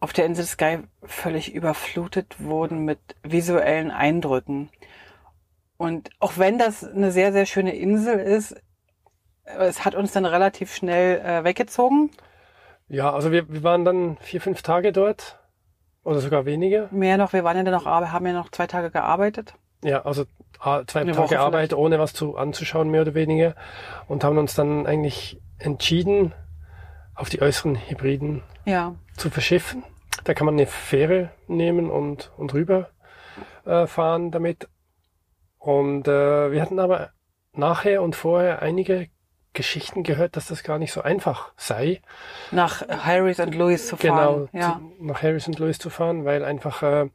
[0.00, 4.70] auf der Insel Sky völlig überflutet wurden mit visuellen Eindrücken.
[5.76, 8.56] Und auch wenn das eine sehr, sehr schöne Insel ist,
[9.58, 12.10] es hat uns dann relativ schnell äh, weggezogen.
[12.88, 15.38] Ja, also wir, wir waren dann vier, fünf Tage dort
[16.04, 16.88] oder sogar weniger.
[16.90, 19.54] Mehr noch, wir waren ja dann noch, haben ja noch zwei Tage gearbeitet.
[19.84, 20.24] Ja, also
[20.58, 23.54] ah, zwei Eine Tage Woche Arbeit, ohne was zu, anzuschauen, mehr oder weniger.
[24.08, 26.32] Und haben uns dann eigentlich entschieden,
[27.14, 28.94] auf die äußeren Hybriden Ja.
[29.16, 29.84] zu verschiffen.
[30.24, 32.90] Da kann man eine Fähre nehmen und, und rüber
[33.66, 34.68] äh, fahren damit.
[35.58, 37.10] Und äh, wir hatten aber
[37.52, 39.08] nachher und vorher einige
[39.58, 42.00] Geschichten gehört, dass das gar nicht so einfach sei,
[42.52, 44.48] Nach Harris und Louis zu genau fahren.
[44.52, 44.80] Ja.
[44.98, 47.10] zu, nach Harris und Lewis zu fahren, weil einfach äh,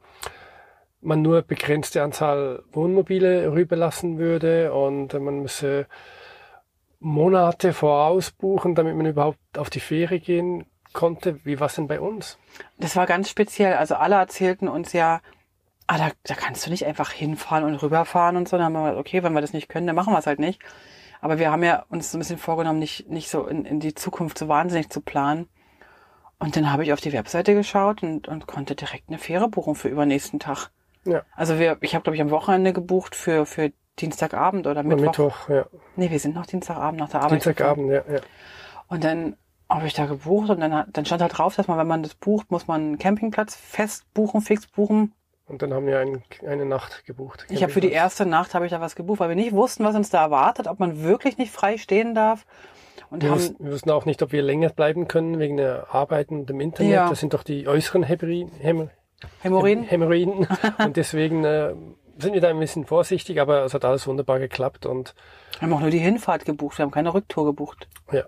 [1.00, 5.86] man nur begrenzte Anzahl Wohnmobile rüberlassen würde und äh, man müsse
[7.00, 11.42] Monate vorausbuchen, damit man überhaupt auf die Fähre gehen konnte.
[11.44, 12.38] Wie war es denn bei uns?
[12.78, 13.74] Das war ganz speziell.
[13.74, 15.20] Also alle erzählten uns ja,
[15.86, 18.58] ah, da, da kannst du nicht einfach hinfahren und rüberfahren und so.
[18.58, 20.40] Dann haben wir gesagt, okay, wenn wir das nicht können, dann machen wir es halt
[20.40, 20.60] nicht.
[21.24, 23.94] Aber wir haben ja uns so ein bisschen vorgenommen, nicht, nicht so in, in die
[23.94, 25.48] Zukunft so wahnsinnig zu planen.
[26.38, 29.74] Und dann habe ich auf die Webseite geschaut und, und konnte direkt eine Fähre buchen
[29.74, 30.68] für übernächsten Tag.
[31.06, 31.22] Ja.
[31.34, 35.06] Also wir, ich habe, glaube ich, am Wochenende gebucht für, für Dienstagabend oder Mittwoch.
[35.06, 35.64] Mittwoch, ja.
[35.96, 37.42] Nee, wir sind noch Dienstagabend nach der Arbeit.
[37.42, 38.20] Dienstagabend, ja, ja.
[38.88, 39.38] Und dann
[39.70, 42.16] habe ich da gebucht und dann, dann stand halt drauf, dass man, wenn man das
[42.16, 45.14] bucht, muss man einen Campingplatz fest buchen, fix buchen.
[45.46, 47.46] Und dann haben wir ein, eine Nacht gebucht.
[47.50, 49.84] Ich habe für die erste Nacht habe ich da was gebucht, weil wir nicht wussten,
[49.84, 52.46] was uns da erwartet, ob man wirklich nicht frei stehen darf.
[53.10, 55.94] Und Wir, haben, wussten, wir wussten auch nicht, ob wir länger bleiben können wegen der
[55.94, 56.92] Arbeit und dem Internet.
[56.92, 57.08] Ja.
[57.10, 58.52] Das sind doch die äußeren Hämorrhoiden.
[58.58, 58.90] Häm
[59.40, 59.84] Hämorrhoiden?
[59.84, 60.48] Hämorrhoiden.
[60.78, 61.74] und deswegen äh,
[62.18, 64.86] sind wir da ein bisschen vorsichtig, aber es hat alles wunderbar geklappt.
[64.86, 65.14] Und
[65.58, 67.86] wir haben auch nur die Hinfahrt gebucht, wir haben keine Rücktour gebucht.
[68.12, 68.24] ja,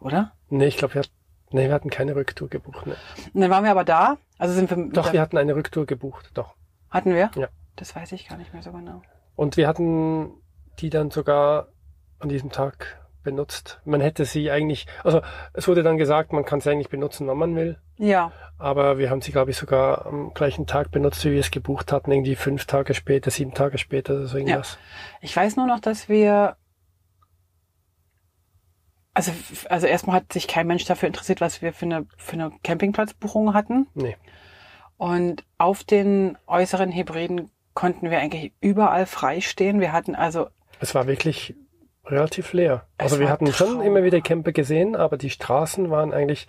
[0.00, 0.32] Oder?
[0.50, 1.12] nee, ich glaube, wir, hatten-
[1.50, 2.86] nee, wir hatten keine Rücktour gebucht.
[2.86, 2.96] Ne.
[3.32, 4.18] Und dann waren wir aber da.
[4.38, 4.90] Also sind wir.
[4.90, 6.54] Doch, wir hatten eine Rücktour gebucht, doch.
[6.90, 7.30] hatten wir?
[7.36, 7.48] Ja.
[7.76, 9.02] Das weiß ich gar nicht mehr so genau.
[9.36, 10.32] Und wir hatten
[10.80, 11.68] die dann sogar
[12.18, 13.80] an diesem Tag benutzt.
[13.84, 15.20] Man hätte sie eigentlich, also
[15.52, 17.78] es wurde dann gesagt, man kann sie eigentlich benutzen, wann man will.
[17.98, 18.32] Ja.
[18.58, 21.92] Aber wir haben sie, glaube ich, sogar am gleichen Tag benutzt, wie wir es gebucht
[21.92, 24.78] hatten, irgendwie fünf Tage später, sieben Tage später oder so irgendwas.
[25.20, 26.56] Ich weiß nur noch, dass wir.
[29.18, 29.32] Also,
[29.68, 33.52] also erstmal hat sich kein Mensch dafür interessiert, was wir für eine, für eine Campingplatzbuchung
[33.52, 33.88] hatten.
[33.94, 34.16] Nee.
[34.96, 39.80] Und auf den äußeren Hybriden konnten wir eigentlich überall frei stehen.
[39.80, 40.48] Wir hatten also,
[40.80, 41.54] Es war wirklich
[42.06, 42.86] relativ leer.
[42.96, 43.86] Also wir hatten schon traumhaft.
[43.86, 46.46] immer wieder Camper gesehen, aber die Straßen waren eigentlich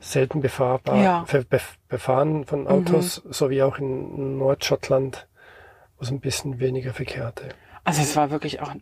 [0.00, 1.26] selten befahrbar, Ja.
[1.30, 1.46] Mhm.
[1.88, 5.28] befahren von Autos, so wie auch in Nordschottland,
[5.98, 7.50] wo es ein bisschen weniger Verkehr hatte.
[7.84, 8.74] also es war wirklich auch,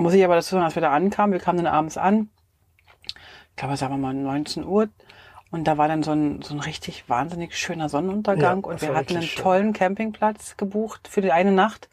[0.00, 2.30] muss ich aber dazu sagen, als wir da ankamen, wir kamen dann abends an,
[3.50, 4.88] ich glaube, sagen wir mal 19 Uhr,
[5.50, 8.94] und da war dann so ein, so ein richtig wahnsinnig schöner Sonnenuntergang Ja, und wir
[8.94, 9.42] hatten einen schön.
[9.42, 11.88] tollen Campingplatz gebucht für die eine Nacht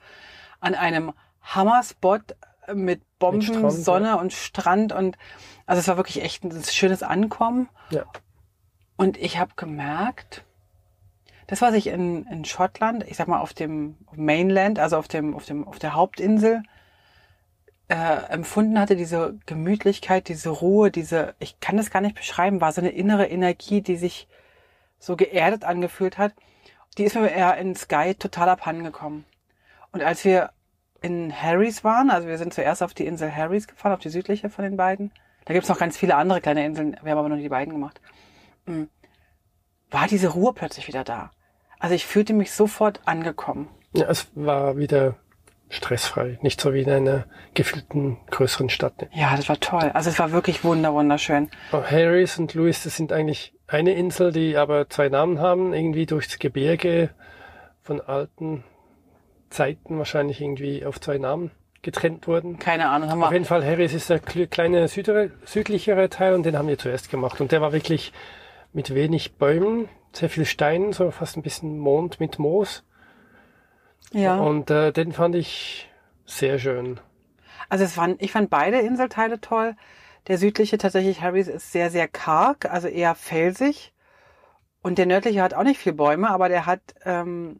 [0.60, 2.36] an einem Hammerspot
[2.74, 5.17] mit Bomben, Strand, Sonne und Strand und
[5.65, 7.67] also es war wirklich echt ein schönes Ankommen.
[7.89, 8.04] Ja.
[8.96, 10.43] Und ich habe gemerkt,
[11.48, 15.36] das, was ich in, in Schottland, ich sag mal auf dem Mainland, also auf dem,
[15.36, 16.62] auf dem, auf der Hauptinsel,
[17.89, 22.71] äh, empfunden hatte, diese Gemütlichkeit, diese Ruhe, diese, ich kann das gar nicht beschreiben, war
[22.71, 24.28] so eine innere Energie, die sich
[25.00, 26.34] so geerdet angefühlt hat.
[26.97, 29.26] Die ist mir eher in Sky total abhanden gekommen.
[29.91, 30.52] Und als wir
[31.02, 34.50] in Harrys waren, also wir sind zuerst auf die Insel Harrys gefahren, auf die südliche
[34.50, 35.12] von den beiden.
[35.45, 38.02] Da gibt's noch ganz viele andere kleine Inseln, wir haben aber nur die beiden gemacht.
[38.65, 38.84] Mm.
[39.89, 41.32] War diese Ruhe plötzlich wieder da.
[41.80, 43.69] Also ich fühlte mich sofort angekommen.
[43.93, 45.15] Ja, es war wieder
[45.69, 49.08] stressfrei, nicht so wie in einer gefühlten größeren Stadt.
[49.13, 49.91] Ja, das war toll.
[49.93, 51.49] Also es war wirklich wunder wunderschön.
[51.73, 56.06] Oh, Harris und Lewis, das sind eigentlich eine Insel, die aber zwei Namen haben, irgendwie
[56.06, 57.10] durchs Gebirge
[57.82, 58.63] von alten
[59.49, 61.51] Zeiten wahrscheinlich irgendwie auf zwei Namen
[61.82, 62.60] getrennt wurden.
[62.60, 63.34] Keine Ahnung, haben Auf wir.
[63.36, 67.10] jeden Fall, Harris ist der kle- kleine südere, südlichere Teil und den haben wir zuerst
[67.10, 67.39] gemacht.
[67.39, 68.12] Und der war wirklich
[68.73, 72.84] mit wenig Bäumen, sehr viel Steinen, so fast ein bisschen Mond mit Moos.
[74.13, 74.38] Ja.
[74.38, 75.89] Und äh, den fand ich
[76.26, 77.00] sehr schön.
[77.70, 79.76] Also es waren, ich fand beide Inselteile toll.
[80.28, 83.93] Der südliche tatsächlich Harrys ist sehr, sehr karg, also eher felsig.
[84.82, 87.60] Und der nördliche hat auch nicht viel Bäume, aber der hat ähm,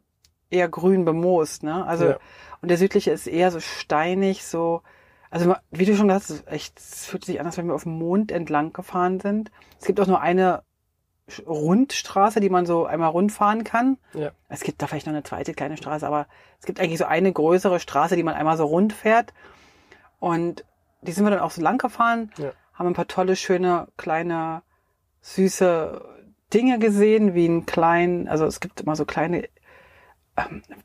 [0.50, 1.84] eher grün bemoost, ne?
[1.86, 2.18] Also Ja.
[2.62, 4.82] und der südliche ist eher so steinig, so
[5.30, 7.98] also wie du schon sagst, echt, es fühlt sich an, als wenn wir auf dem
[7.98, 9.50] Mond entlang gefahren sind.
[9.78, 10.62] Es gibt auch nur eine
[11.46, 13.98] Rundstraße, die man so einmal rundfahren kann.
[14.14, 14.30] Ja.
[14.48, 16.26] Es gibt da vielleicht noch eine zweite kleine Straße, aber
[16.60, 19.32] es gibt eigentlich so eine größere Straße, die man einmal so rund fährt.
[20.20, 20.64] Und
[21.02, 22.52] die sind wir dann auch so lang gefahren, Ja.
[22.74, 24.62] haben ein paar tolle, schöne, kleine,
[25.20, 26.02] süße
[26.52, 29.48] Dinge gesehen, wie ein kleinen, also es gibt immer so kleine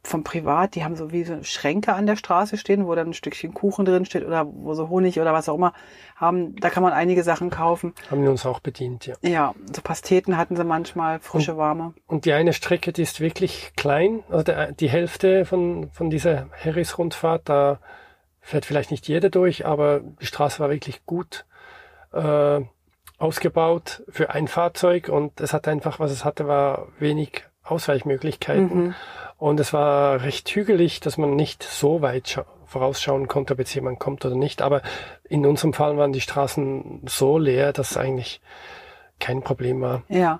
[0.03, 3.13] vom Privat, die haben so wie so Schränke an der Straße stehen, wo dann ein
[3.13, 5.73] Stückchen Kuchen drin steht oder wo so Honig oder was auch immer
[6.15, 6.55] haben.
[6.57, 7.93] Da kann man einige Sachen kaufen.
[8.09, 9.15] Haben wir uns auch bedient, ja.
[9.21, 11.93] Ja, so Pasteten hatten sie manchmal, frische, warme.
[12.07, 14.23] Und die eine Strecke, die ist wirklich klein.
[14.29, 17.79] Also der, die Hälfte von, von dieser Harris-Rundfahrt, da
[18.41, 21.45] fährt vielleicht nicht jeder durch, aber die Straße war wirklich gut
[22.11, 22.61] äh,
[23.17, 28.83] ausgebaut für ein Fahrzeug und es hat einfach, was es hatte, war wenig Ausweichmöglichkeiten.
[28.87, 28.95] Mhm.
[29.37, 33.73] Und es war recht hügelig, dass man nicht so weit scha- vorausschauen konnte, ob jetzt
[33.75, 34.61] jemand kommt oder nicht.
[34.61, 34.81] Aber
[35.27, 38.41] in unserem Fall waren die Straßen so leer, dass es eigentlich
[39.19, 40.03] kein Problem war.
[40.09, 40.39] Ja.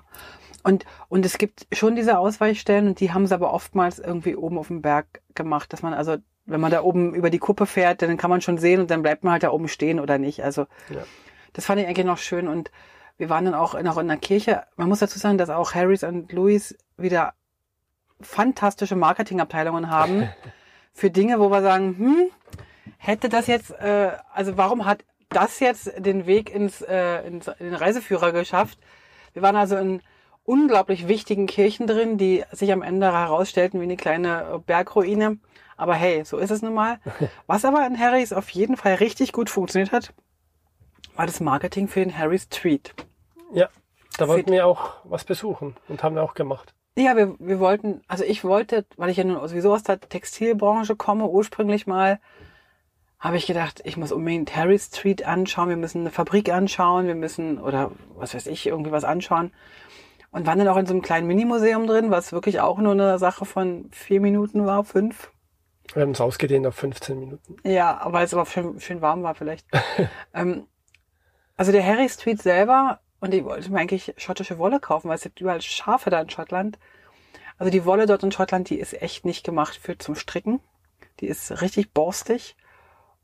[0.62, 4.58] Und, und es gibt schon diese Ausweichstellen und die haben es aber oftmals irgendwie oben
[4.58, 8.00] auf dem Berg gemacht, dass man also, wenn man da oben über die Kuppe fährt,
[8.02, 10.42] dann kann man schon sehen und dann bleibt man halt da oben stehen oder nicht.
[10.42, 11.02] Also Ja.
[11.52, 12.70] das fand ich eigentlich noch schön und
[13.16, 14.64] wir waren dann auch noch in der Kirche.
[14.76, 17.34] Man muss dazu sagen, dass auch Harrys und Louis wieder
[18.20, 20.28] fantastische Marketingabteilungen haben
[20.92, 22.30] für Dinge, wo wir sagen, hm,
[22.98, 27.66] hätte das jetzt, äh, also warum hat das jetzt den Weg ins, äh, ins in
[27.66, 28.78] den Reiseführer geschafft?
[29.32, 30.00] Wir waren also in
[30.44, 35.38] unglaublich wichtigen Kirchen drin, die sich am Ende herausstellten wie eine kleine Bergruine.
[35.76, 36.98] Aber hey, so ist es nun mal.
[37.46, 40.12] Was aber in Harrys auf jeden Fall richtig gut funktioniert hat,
[41.16, 42.94] war das Marketing für den Harrys Street.
[43.52, 43.68] Ja,
[44.18, 46.74] da wollten wir auch was besuchen und haben wir auch gemacht.
[46.96, 50.94] Ja, wir, wir wollten, also ich wollte, weil ich ja nun sowieso aus der Textilbranche
[50.94, 52.20] komme, ursprünglich mal,
[53.18, 57.14] habe ich gedacht, ich muss unbedingt Harry Street anschauen, wir müssen eine Fabrik anschauen, wir
[57.14, 59.52] müssen, oder was weiß ich, irgendwie was anschauen.
[60.30, 63.18] Und waren dann auch in so einem kleinen Minimuseum drin, was wirklich auch nur eine
[63.18, 65.30] Sache von vier Minuten war, fünf.
[65.92, 67.56] Wir haben es ausgedehnt auf 15 Minuten.
[67.62, 69.66] Ja, weil es aber schön, schön warm war vielleicht.
[70.34, 70.66] ähm,
[71.56, 75.22] also der Harry Street selber, und ich wollte mir eigentlich schottische Wolle kaufen, weil es
[75.22, 76.78] gibt überall Schafe da in Schottland.
[77.56, 80.60] Also die Wolle dort in Schottland, die ist echt nicht gemacht für zum Stricken.
[81.20, 82.56] Die ist richtig borstig.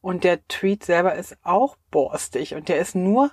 [0.00, 2.54] Und der Tweed selber ist auch borstig.
[2.54, 3.30] Und der ist nur,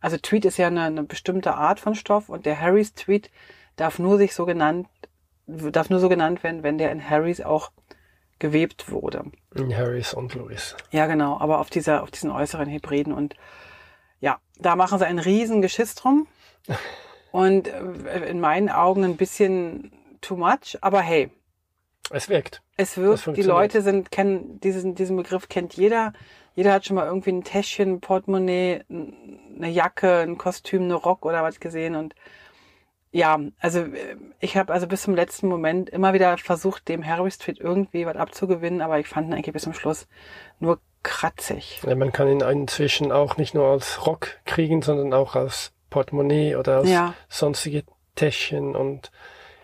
[0.00, 3.30] also Tweed ist ja eine, eine bestimmte Art von Stoff und der Harrys Tweed
[3.76, 4.88] darf nur sich so genannt,
[5.46, 7.70] darf nur so genannt werden, wenn der in Harrys auch
[8.38, 9.24] gewebt wurde.
[9.54, 10.76] In Harris und Louis.
[10.90, 13.34] Ja, genau, aber auf dieser, auf diesen äußeren Hybriden und
[14.20, 16.26] ja, da machen sie einen riesen Geschiss drum
[17.32, 21.30] und äh, in meinen Augen ein bisschen too much, aber hey,
[22.10, 22.62] Es wirkt.
[22.76, 23.42] es wirkt, die.
[23.42, 26.12] Leute sind, kennen diesen, diesen Begriff kennt jeder.
[26.54, 31.24] Jeder hat schon mal irgendwie ein Täschchen, ein Portemonnaie, eine Jacke, ein Kostüm, eine Rock
[31.24, 32.14] oder was gesehen und
[33.10, 37.30] ja, also äh, ich habe also bis zum letzten Moment immer wieder versucht, dem Harry
[37.30, 40.06] Street irgendwie was abzugewinnen, aber ich fand ihn eigentlich bis zum Schluss
[40.58, 41.80] nur kratzig.
[41.86, 46.56] Ja, man kann ihn inzwischen auch nicht nur als Rock kriegen, sondern auch als Portemonnaie
[46.56, 47.14] oder als Ja.
[47.28, 47.84] sonstige
[48.14, 49.10] Täschchen und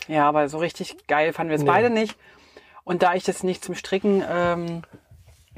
[0.08, 1.68] Ja, aber so richtig geil fanden wir es Nee.
[1.70, 2.16] beide nicht.
[2.84, 4.82] Und da ich das nicht zum Stricken ähm,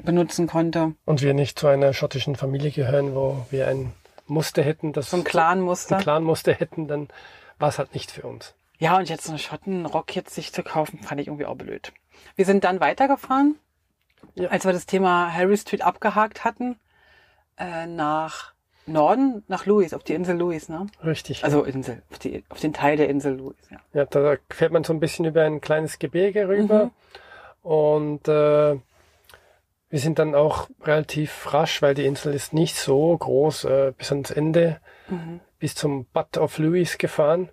[0.03, 3.93] benutzen konnte, und wir nicht zu einer schottischen Familie gehören, wo wir ein
[4.27, 5.97] Muster hätten, das so ein Clan-Muster.
[5.97, 7.07] ein Clan-Muster hätten, dann
[7.59, 8.53] war es halt nicht für uns.
[8.79, 11.91] Ja, und jetzt einen Schottenrock jetzt sich zu kaufen, fand ich irgendwie auch blöd.
[12.35, 13.55] Wir sind dann weitergefahren,
[14.35, 14.49] Ja.
[14.49, 16.77] als wir das Thema Harry Street abgehakt hatten,
[17.57, 18.53] äh, nach
[18.85, 20.87] Norden, nach Louis, auf die Insel Louis, ne?
[21.03, 21.43] Richtig.
[21.43, 23.77] Also Insel, auf, die, auf den Teil der Insel Louis, ja.
[23.93, 26.91] Ja, da fährt man so ein bisschen über ein kleines Gebirge rüber Mhm.
[27.69, 28.79] und äh,
[29.89, 34.11] wir sind dann auch relativ rasch, weil die Insel ist nicht so groß, äh, bis
[34.11, 35.39] ans Ende, Mhm.
[35.59, 37.49] bis zum Butt of Lewis gefahren.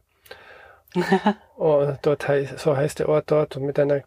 [1.57, 4.03] oh, dort heißt, so heißt der Ort dort, und mit einer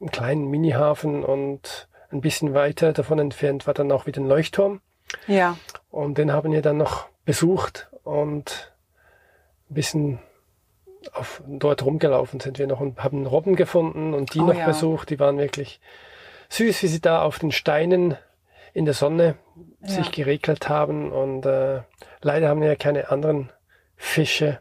[0.00, 4.80] einem kleinen Minihafen und ein bisschen weiter davon entfernt war dann auch wieder ein Leuchtturm.
[5.26, 5.56] Ja,
[5.90, 8.72] Und den haben wir dann noch besucht und
[9.70, 10.18] ein bisschen
[11.12, 14.66] auf, dort rumgelaufen sind wir noch und haben Robben gefunden und die Oh noch ja.
[14.66, 15.10] besucht.
[15.10, 15.80] Die waren wirklich
[16.50, 18.16] süß, wie sie da auf den Steinen
[18.72, 19.36] in der Sonne
[19.82, 19.88] Ja.
[19.88, 21.10] sich geregelt haben.
[21.10, 21.80] Und äh,
[22.22, 23.50] leider haben wir ja keine anderen
[23.96, 24.60] Fische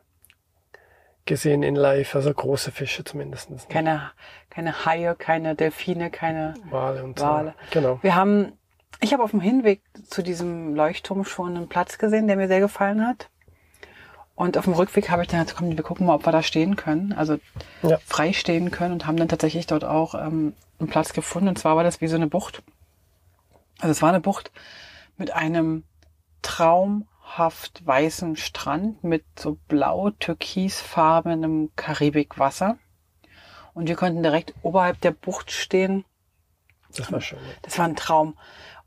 [1.26, 3.50] gesehen in live, also große Fische zumindest.
[3.70, 4.12] keine,
[4.50, 7.54] keine Haie, keine Delfine, keine Wale und Wale.
[7.72, 7.80] so.
[7.80, 8.00] Genau.
[8.02, 8.54] Wir haben,
[9.02, 12.60] ich habe auf dem Hinweg zu diesem Leuchtturm schon einen Platz gesehen, der mir sehr
[12.60, 13.30] gefallen hat.
[14.36, 16.42] Und auf dem Rückweg habe ich dann gesagt, komm, wir gucken mal, ob wir da
[16.42, 17.38] stehen können, also
[17.82, 17.98] Ja.
[18.06, 21.50] frei stehen können und haben dann tatsächlich dort auch ähm, einen Platz gefunden.
[21.50, 22.64] Und zwar war das wie so eine Bucht.
[23.80, 24.52] Also es war eine Bucht
[25.18, 25.84] mit einem
[26.42, 32.78] traumhaft weißen Strand mit so blau-türkisfarbenem Karibikwasser.
[33.80, 36.04] Und wir konnten direkt oberhalb der Bucht stehen
[36.98, 37.40] Das war schön.
[37.62, 38.38] das war ein Traum.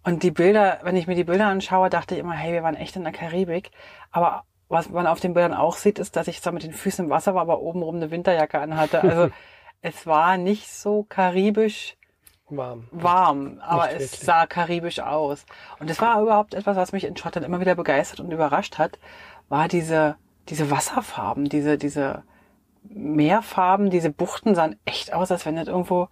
[0.05, 2.75] Und die Bilder, wenn ich mir die Bilder anschaue, dachte ich immer, hey, wir waren
[2.75, 3.71] echt in der Karibik.
[4.11, 7.07] Aber was man auf den Bildern auch sieht, ist, dass ich zwar mit den Füßen
[7.07, 9.01] im Wasser war, aber obenrum eine Winterjacke anhatte.
[9.03, 9.31] Also
[9.81, 11.97] es war nicht so karibisch
[12.51, 12.87] Warm.
[12.91, 14.21] warm, aber Nicht es wirklich.
[14.21, 15.47] sah karibisch aus.
[15.79, 18.99] Und das war überhaupt etwas, was mich in Schottland immer wieder begeistert und überrascht hat,
[19.49, 20.17] war diese,
[20.51, 22.25] diese Wasserfarben, diese, diese
[22.83, 26.09] Meerfarben, diese Buchten sahen echt aus, als wenn das irgendwo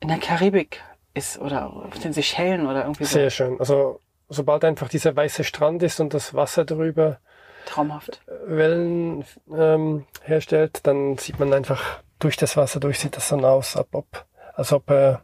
[0.00, 0.82] in der Karibik
[1.14, 3.12] ist oder auf den Seychellen oder irgendwie so.
[3.12, 3.58] Sehr schön.
[3.58, 7.18] Also sobald einfach dieser weiße Strand ist und das Wasser drüber
[7.66, 8.22] Traumhaft.
[8.46, 13.76] Wellen ähm, herstellt, dann sieht man einfach durch das Wasser durch, sieht das dann aus,
[13.76, 15.16] ab, ob, als ob äh,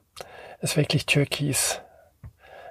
[0.60, 1.80] es wirklich türkis,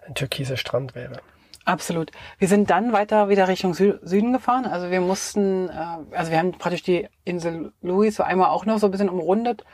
[0.07, 1.19] ein türkiser Strand wäre.
[1.65, 2.11] Absolut.
[2.37, 4.65] Wir sind dann weiter wieder Richtung Sü Süden gefahren.
[4.65, 5.73] Also wir mussten, äh,
[6.15, 9.65] also wir haben praktisch die Insel Louis so einmal auch noch so ein bisschen umrundet.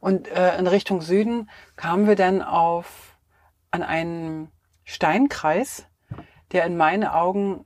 [0.00, 3.16] Und äh, in Richtung Süden kamen wir dann auf
[3.70, 4.50] an einen
[4.84, 5.86] Steinkreis,
[6.52, 7.64] der in meinen Augen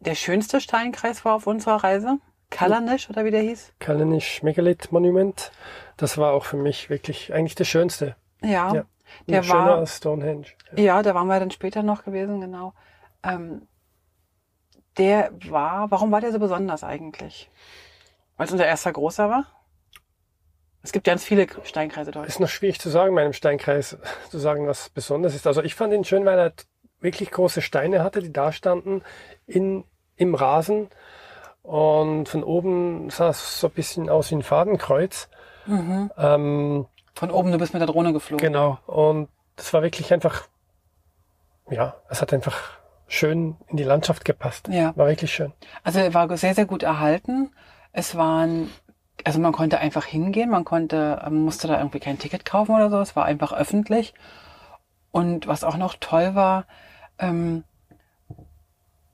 [0.00, 2.18] der schönste Steinkreis war auf unserer Reise.
[2.50, 3.72] Kalanisch oder wie der hieß?
[3.80, 5.50] Kalanisch Megalith Monument.
[5.96, 8.16] Das war auch für mich wirklich eigentlich das Schönste.
[8.42, 8.74] Ja.
[8.74, 8.84] Ja.
[9.28, 10.46] Der Schöner war- als Stonehenge.
[10.76, 12.72] Ja, da waren wir dann später noch gewesen, genau.
[13.24, 13.66] Ähm,
[14.98, 17.50] der war, warum war der so besonders eigentlich?
[18.36, 19.46] Weil es unser erster großer war?
[20.82, 22.26] Es gibt ganz viele Steinkreise dort.
[22.28, 23.96] Ist noch schwierig zu sagen, meinem Steinkreis
[24.30, 25.46] zu sagen, was besonders ist.
[25.46, 26.52] Also ich fand ihn schön, weil er
[27.00, 29.02] wirklich große Steine hatte, die da standen
[29.46, 29.84] in,
[30.16, 30.88] im Rasen.
[31.62, 35.30] Und von oben sah es so ein bisschen aus wie ein Fadenkreuz.
[35.66, 36.10] Mhm.
[36.18, 38.46] Ähm, Von oben, du bist mit der Drohne geflogen.
[38.46, 38.78] genau.
[38.86, 40.48] Und das war wirklich einfach,
[41.70, 44.68] ja, es hat einfach schön in die Landschaft gepasst.
[44.68, 44.96] Ja.
[44.96, 45.52] War wirklich schön.
[45.82, 47.50] Also er war sehr, sehr gut erhalten.
[47.92, 48.70] Es waren,
[49.24, 52.90] also man konnte einfach hingehen, man konnte, man musste da irgendwie kein Ticket kaufen oder
[52.90, 54.14] so, es war einfach öffentlich.
[55.10, 56.66] Und was auch noch toll war,
[57.18, 57.62] ähm,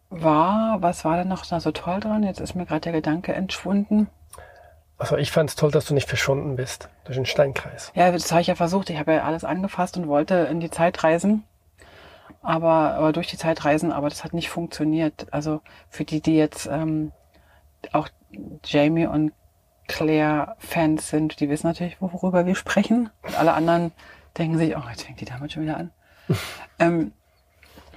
[0.09, 2.23] war, was war denn noch da so toll dran?
[2.23, 4.09] Jetzt ist mir gerade der Gedanke entschwunden.
[4.99, 7.91] Also ich fand es toll, dass du nicht verschwunden bist durch den Steinkreis.
[7.95, 8.91] Ja, das habe ich ja versucht.
[8.91, 11.45] Ich habe ja alles angefasst und wollte in die Zeit reisen.
[12.43, 15.27] Aber, aber durch die Zeit reisen, aber das hat nicht funktioniert.
[15.31, 17.13] Also für die, die jetzt ähm,
[17.93, 18.09] auch
[18.65, 19.33] Jamie und
[19.89, 23.11] Claire Fans sind, die wissen natürlich, worüber wir sprechen.
[23.23, 23.93] Und alle anderen
[24.39, 25.91] denken sich, oh, jetzt fängt die damit schon wieder an.
[26.79, 27.13] ähm,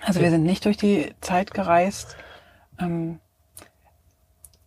[0.02, 2.18] also wir sind nicht durch die Zeit gereist.
[2.80, 3.20] Ähm,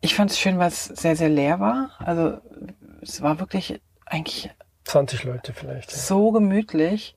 [0.00, 1.90] ich fand es schön, weil es sehr, sehr leer war.
[1.98, 2.38] Also
[3.02, 4.50] es war wirklich eigentlich
[4.84, 5.90] 20 Leute vielleicht.
[5.90, 5.98] Ja.
[5.98, 7.16] so gemütlich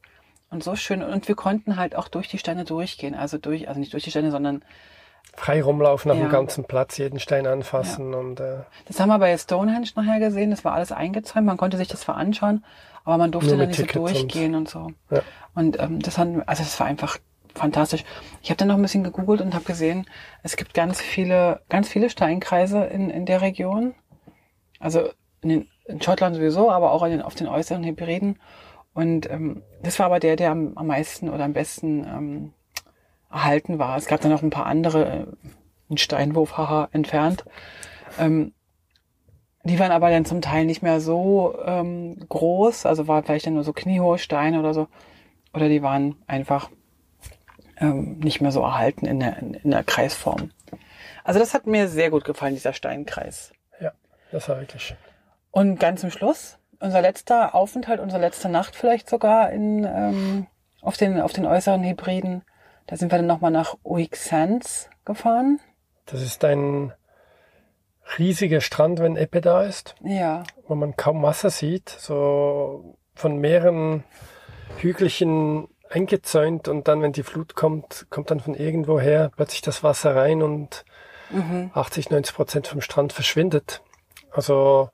[0.50, 1.04] und so schön.
[1.04, 3.16] Und wir konnten halt auch durch die Steine durchgehen.
[3.16, 4.64] Also durch, also nicht durch die Steine, sondern
[5.36, 6.24] Frei rumlaufen auf Ja.
[6.26, 8.58] dem ganzen Platz, jeden Stein anfassen und äh,
[8.88, 10.50] das haben wir bei Stonehenge nachher gesehen.
[10.50, 11.46] Das war alles eingezäumt.
[11.46, 12.66] Man konnte sich das zwar anschauen,
[13.06, 14.92] aber man durfte Nur da mit nicht so durchgehen und, so.
[15.12, 15.22] Ja.
[15.54, 17.18] Und ähm, das haben, also das war einfach
[17.54, 18.04] fantastisch.
[18.42, 20.08] Ich habe dann noch ein bisschen gegoogelt und habe gesehen,
[20.44, 23.94] es gibt ganz viele, ganz viele Steinkreise in, in der Region.
[24.80, 25.10] Also
[25.42, 28.40] in, den, in Schottland sowieso, aber auch in den, auf den äußeren Hebriden.
[28.94, 32.54] Und ähm, das war aber der, der am, am meisten oder am besten ähm,
[33.32, 33.98] erhalten war.
[33.98, 35.26] Es gab dann noch ein paar andere, äh,
[35.90, 37.46] ein Steinwurf, haha, entfernt.
[38.20, 38.54] Ähm,
[39.64, 43.54] die waren aber dann zum Teil nicht mehr so ähm, groß, also war vielleicht dann
[43.54, 44.88] nur so kniehohe Steine oder so.
[45.54, 46.70] Oder die waren einfach
[47.78, 50.52] ähm, nicht mehr so erhalten in der, in der Kreisform.
[51.24, 53.52] Also das hat mir sehr gut gefallen, dieser Steinkreis.
[53.80, 53.92] ja,
[54.32, 54.98] das war wirklich schön.
[55.52, 60.48] Und ganz zum Schluss, unser letzter Aufenthalt, unsere letzte Nacht vielleicht sogar in, ähm,
[60.82, 62.44] auf, den, auf den äußeren Hebriden,
[62.88, 65.60] da sind wir dann nochmal nach Uixans gefahren.
[66.06, 66.94] Das ist ein
[68.18, 74.04] riesiger Strand, wenn Ebbe da ist, Ja, wo man kaum Wasser sieht, so von mehreren
[74.78, 80.16] Hügelchen eingezäunt und dann, wenn die Flut kommt, kommt dann von irgendwoher plötzlich das Wasser
[80.16, 80.86] rein und
[81.30, 81.72] mhm.
[81.74, 83.82] 80, 90 Prozent vom Strand verschwindet.
[84.32, 84.90] Also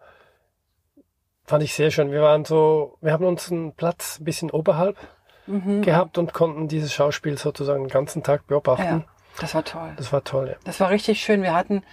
[1.45, 2.11] fand ich sehr schön.
[2.11, 4.97] Wir waren so, wir haben unseren Platz ein bisschen oberhalb
[5.47, 5.83] Mhm.
[5.83, 8.83] gehabt und konnten dieses Schauspiel sozusagen den ganzen Tag beobachten.
[8.83, 9.03] ja,
[9.39, 9.93] das war toll.
[9.95, 10.55] Das war toll, ja.
[10.63, 11.43] Das war richtig schön.
[11.43, 11.83] Wir hatten,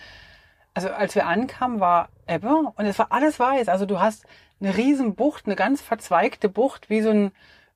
[0.73, 3.69] also als wir ankamen, war Ebbe und es war alles weiß.
[3.69, 4.25] Also du hast
[4.59, 7.33] eine riesen Bucht, eine ganz verzweigte Bucht, wie so ein,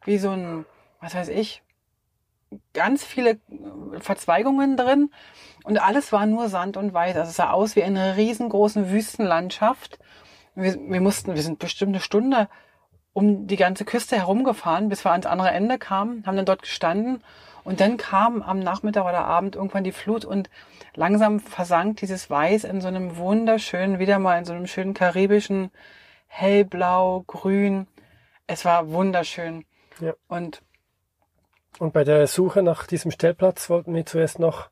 [0.07, 0.65] wie so ein,
[1.03, 1.63] was weiß ich,
[2.73, 3.39] ganz viele
[4.01, 5.11] Verzweigungen drin
[5.65, 7.17] und alles war nur Sand und Weiß.
[7.17, 9.99] Also es sah aus wie eine riesengroße Wüstenlandschaft.
[10.57, 12.49] Wir, wir mussten, wir sind bestimmt eine Stunde
[13.13, 17.23] um die ganze Küste herumgefahren, bis wir ans andere Ende kamen, haben dann dort gestanden
[17.65, 20.51] und dann kam am Nachmittag oder Abend irgendwann die Flut und
[20.95, 25.71] langsam versank dieses Weiß in so einem wunderschönen, wieder mal in so einem schönen karibischen
[26.27, 27.87] hellblau, grün.
[28.47, 29.65] Es war wunderschön.
[30.01, 30.13] Ja.
[30.29, 30.63] Und
[31.79, 34.69] Und bei der Suche nach diesem Stellplatz wollten wir zuerst noch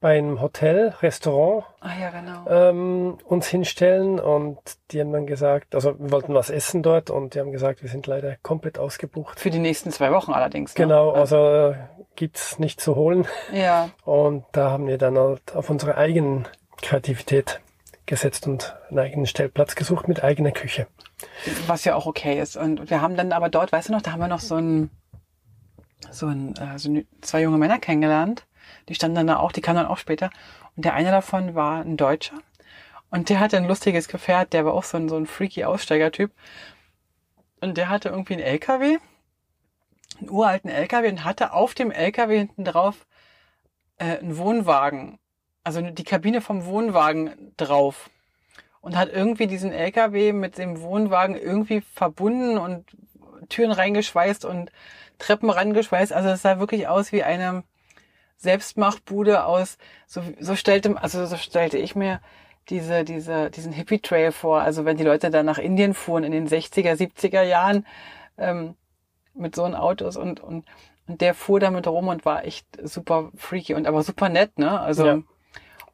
[0.00, 2.46] bei einem Hotel, Restaurant ah ja, genau.
[2.48, 4.58] ähm, uns hinstellen und
[4.90, 7.88] die haben dann gesagt, also wir wollten was essen dort und die haben gesagt, wir
[7.88, 9.40] sind leider komplett ausgebucht.
[9.40, 10.76] Für die nächsten zwei Wochen allerdings.
[10.76, 10.84] ne?
[10.84, 11.74] Genau, also äh,
[12.14, 16.44] gibt's nicht zu holen Ja, und da haben wir dann halt auf unsere eigene
[16.80, 17.60] Kreativität
[18.06, 20.86] gesetzt und einen eigenen Stellplatz gesucht mit eigener Küche.
[21.66, 22.56] was ja auch okay ist.
[22.56, 24.90] Und wir haben dann aber dort, weißt du noch, da haben wir noch so ein,
[26.10, 28.46] so ein, äh, so ein zwei junge Männer kennengelernt,
[28.88, 30.30] Die standen dann da auch, die kamen dann auch später.
[30.76, 32.38] Und der eine davon war ein Deutscher.
[33.10, 36.30] Und der hatte ein lustiges Gefährt, der war auch so ein, so ein freaky Aussteigertyp.
[37.60, 38.98] Und der hatte irgendwie einen LKW,
[40.20, 43.06] einen uralten LKW und hatte auf dem LKW hinten drauf
[43.98, 45.18] äh, einen Wohnwagen,
[45.64, 48.10] also die Kabine vom Wohnwagen drauf.
[48.80, 52.86] Und hat irgendwie diesen LKW mit dem Wohnwagen irgendwie verbunden und
[53.48, 54.70] Türen reingeschweißt und
[55.18, 56.12] Treppen rangeschweißt.
[56.12, 57.64] Also es sah wirklich aus wie eine
[58.38, 62.20] Selbstmachbude aus, so, so stellte, also so stellte ich mir
[62.68, 64.62] diese, diese, diesen Hippie Trail vor.
[64.62, 67.86] Also wenn die Leute da nach Indien fuhren in den 60er, 70er Jahren
[68.36, 68.74] ähm,
[69.34, 70.64] mit so einem Autos und, und,
[71.06, 74.78] und der fuhr damit rum und war echt super freaky und aber super nett, ne?
[74.80, 75.22] Also ja.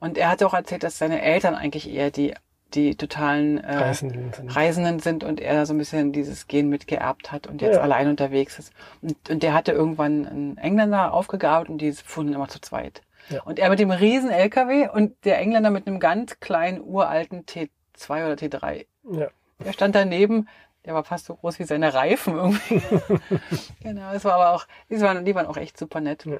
[0.01, 2.34] und er hat auch erzählt, dass seine Eltern eigentlich eher die
[2.75, 4.57] die totalen äh, Reisenden, sind.
[4.57, 7.83] Reisenden sind und er so ein bisschen dieses Gen mitgeerbt hat und jetzt ja.
[7.83, 8.72] allein unterwegs ist.
[9.03, 13.03] Und, und der hatte irgendwann einen Engländer aufgegabelt und die fuhren immer zu zweit.
[13.31, 13.43] Ja.
[13.43, 17.68] Und er mit dem riesen LKW und der Engländer mit einem ganz kleinen uralten T2
[18.09, 18.87] oder T3.
[19.11, 19.29] Ja.
[19.64, 20.49] Der stand daneben,
[20.85, 22.83] der war fast so groß wie seine Reifen irgendwie.
[23.83, 26.27] genau, es war aber auch, die waren, die waren auch echt super nett.
[26.27, 26.39] Ja.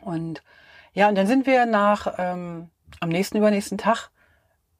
[0.00, 0.42] Und
[0.92, 2.70] ja, und dann sind wir nach ähm,
[3.00, 4.10] am nächsten übernächsten Tag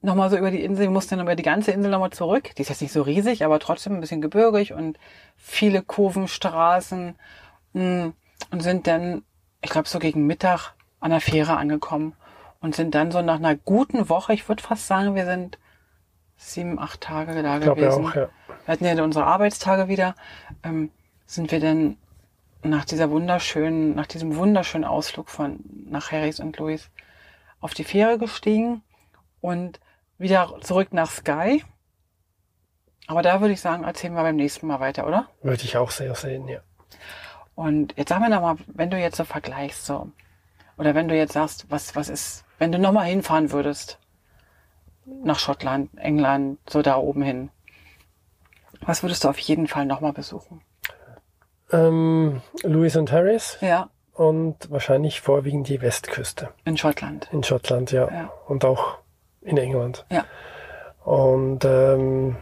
[0.03, 2.55] nochmal so über die Insel, wir mussten dann über die ganze Insel nochmal zurück.
[2.57, 4.99] Die ist jetzt nicht so riesig, aber trotzdem ein bisschen gebirgig und
[5.37, 7.15] viele Kurvenstraßen
[7.75, 8.09] mm,
[8.51, 9.23] und sind dann,
[9.63, 12.15] ich glaube, so gegen Mittag an der Fähre angekommen
[12.61, 15.59] und sind dann so nach einer guten Woche, ich würde fast sagen, wir sind
[16.37, 18.07] sieben, acht Tage da ich gewesen.
[18.07, 18.29] Auch, ja.
[18.65, 20.15] Wir hatten ja unsere Arbeitstage wieder,
[20.63, 20.91] ähm,
[21.27, 21.97] sind wir dann
[22.63, 26.91] nach dieser wunderschönen, nach diesem wunderschönen Ausflug von nach Harrys und Louis
[27.61, 28.83] auf die Fähre gestiegen
[29.41, 29.81] und
[30.21, 31.65] wieder zurück nach Sky.
[33.07, 35.27] Aber da würde ich sagen, erzählen wir beim nächsten Mal weiter, oder?
[35.43, 36.61] Würde ich auch sehr sehen, ja.
[37.57, 40.13] Und jetzt sag mir noch mal, wenn du jetzt so vergleichst, so,
[40.79, 43.99] oder wenn du jetzt sagst, was, was ist, wenn du nochmal hinfahren würdest,
[45.05, 47.51] nach Schottland, England, so da oben hin,
[48.83, 50.63] was würdest du auf jeden Fall nochmal besuchen?
[51.73, 53.59] Ähm, Louis und Harris.
[53.61, 53.91] Ja.
[54.13, 56.51] Und wahrscheinlich vorwiegend die Westküste.
[56.65, 57.29] In Schottland.
[57.33, 58.09] In Schottland, ja.
[58.11, 58.33] ja.
[58.47, 58.99] Und auch
[59.41, 60.05] in England.
[60.11, 60.25] Ja.
[61.05, 62.37] Und ähm,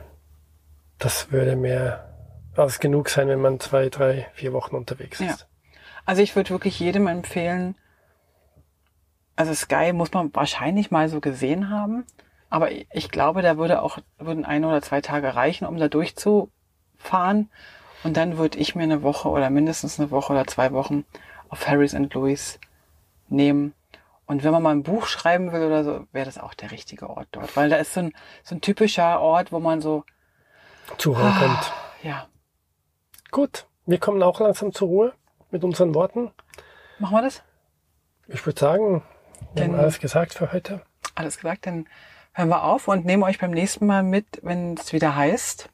[0.98, 2.04] das würde mir
[2.56, 5.26] als genug sein, wenn man zwei, drei, vier Wochen unterwegs ist.
[5.26, 5.36] Ja.
[6.04, 7.76] Also ich würde wirklich jedem empfehlen,
[9.36, 12.04] also Sky muss man wahrscheinlich mal so gesehen haben.
[12.50, 17.48] Aber ich glaube, da würde auch, würden ein oder zwei Tage reichen, um da durchzufahren.
[18.02, 21.04] Und dann würde ich mir eine Woche oder mindestens eine Woche oder zwei Wochen
[21.50, 22.58] auf Harris and Louis
[23.28, 23.74] nehmen.
[24.28, 27.08] Und wenn man mal ein Buch schreiben will oder so, wäre das auch der richtige
[27.08, 27.56] Ort dort.
[27.56, 28.12] Weil da ist so ein,
[28.44, 30.04] so ein typischer Ort, wo man so
[30.98, 31.72] zur Ruhe ah, kommt.
[32.02, 32.28] Ja.
[33.30, 35.12] Gut, wir kommen auch langsam zur Ruhe
[35.50, 36.30] mit unseren Worten.
[36.98, 37.42] Machen wir das?
[38.26, 39.02] Ich würde sagen,
[39.54, 40.82] wir haben alles gesagt für heute.
[41.14, 41.88] Alles gesagt, dann
[42.34, 45.70] hören wir auf und nehmen euch beim nächsten Mal mit, wenn es wieder heißt.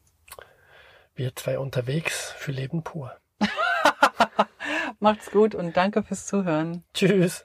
[1.17, 3.17] Wir zwei unterwegs für Leben pur.
[5.01, 6.85] Macht's gut und danke fürs Zuhören.
[6.95, 7.45] Tschüss.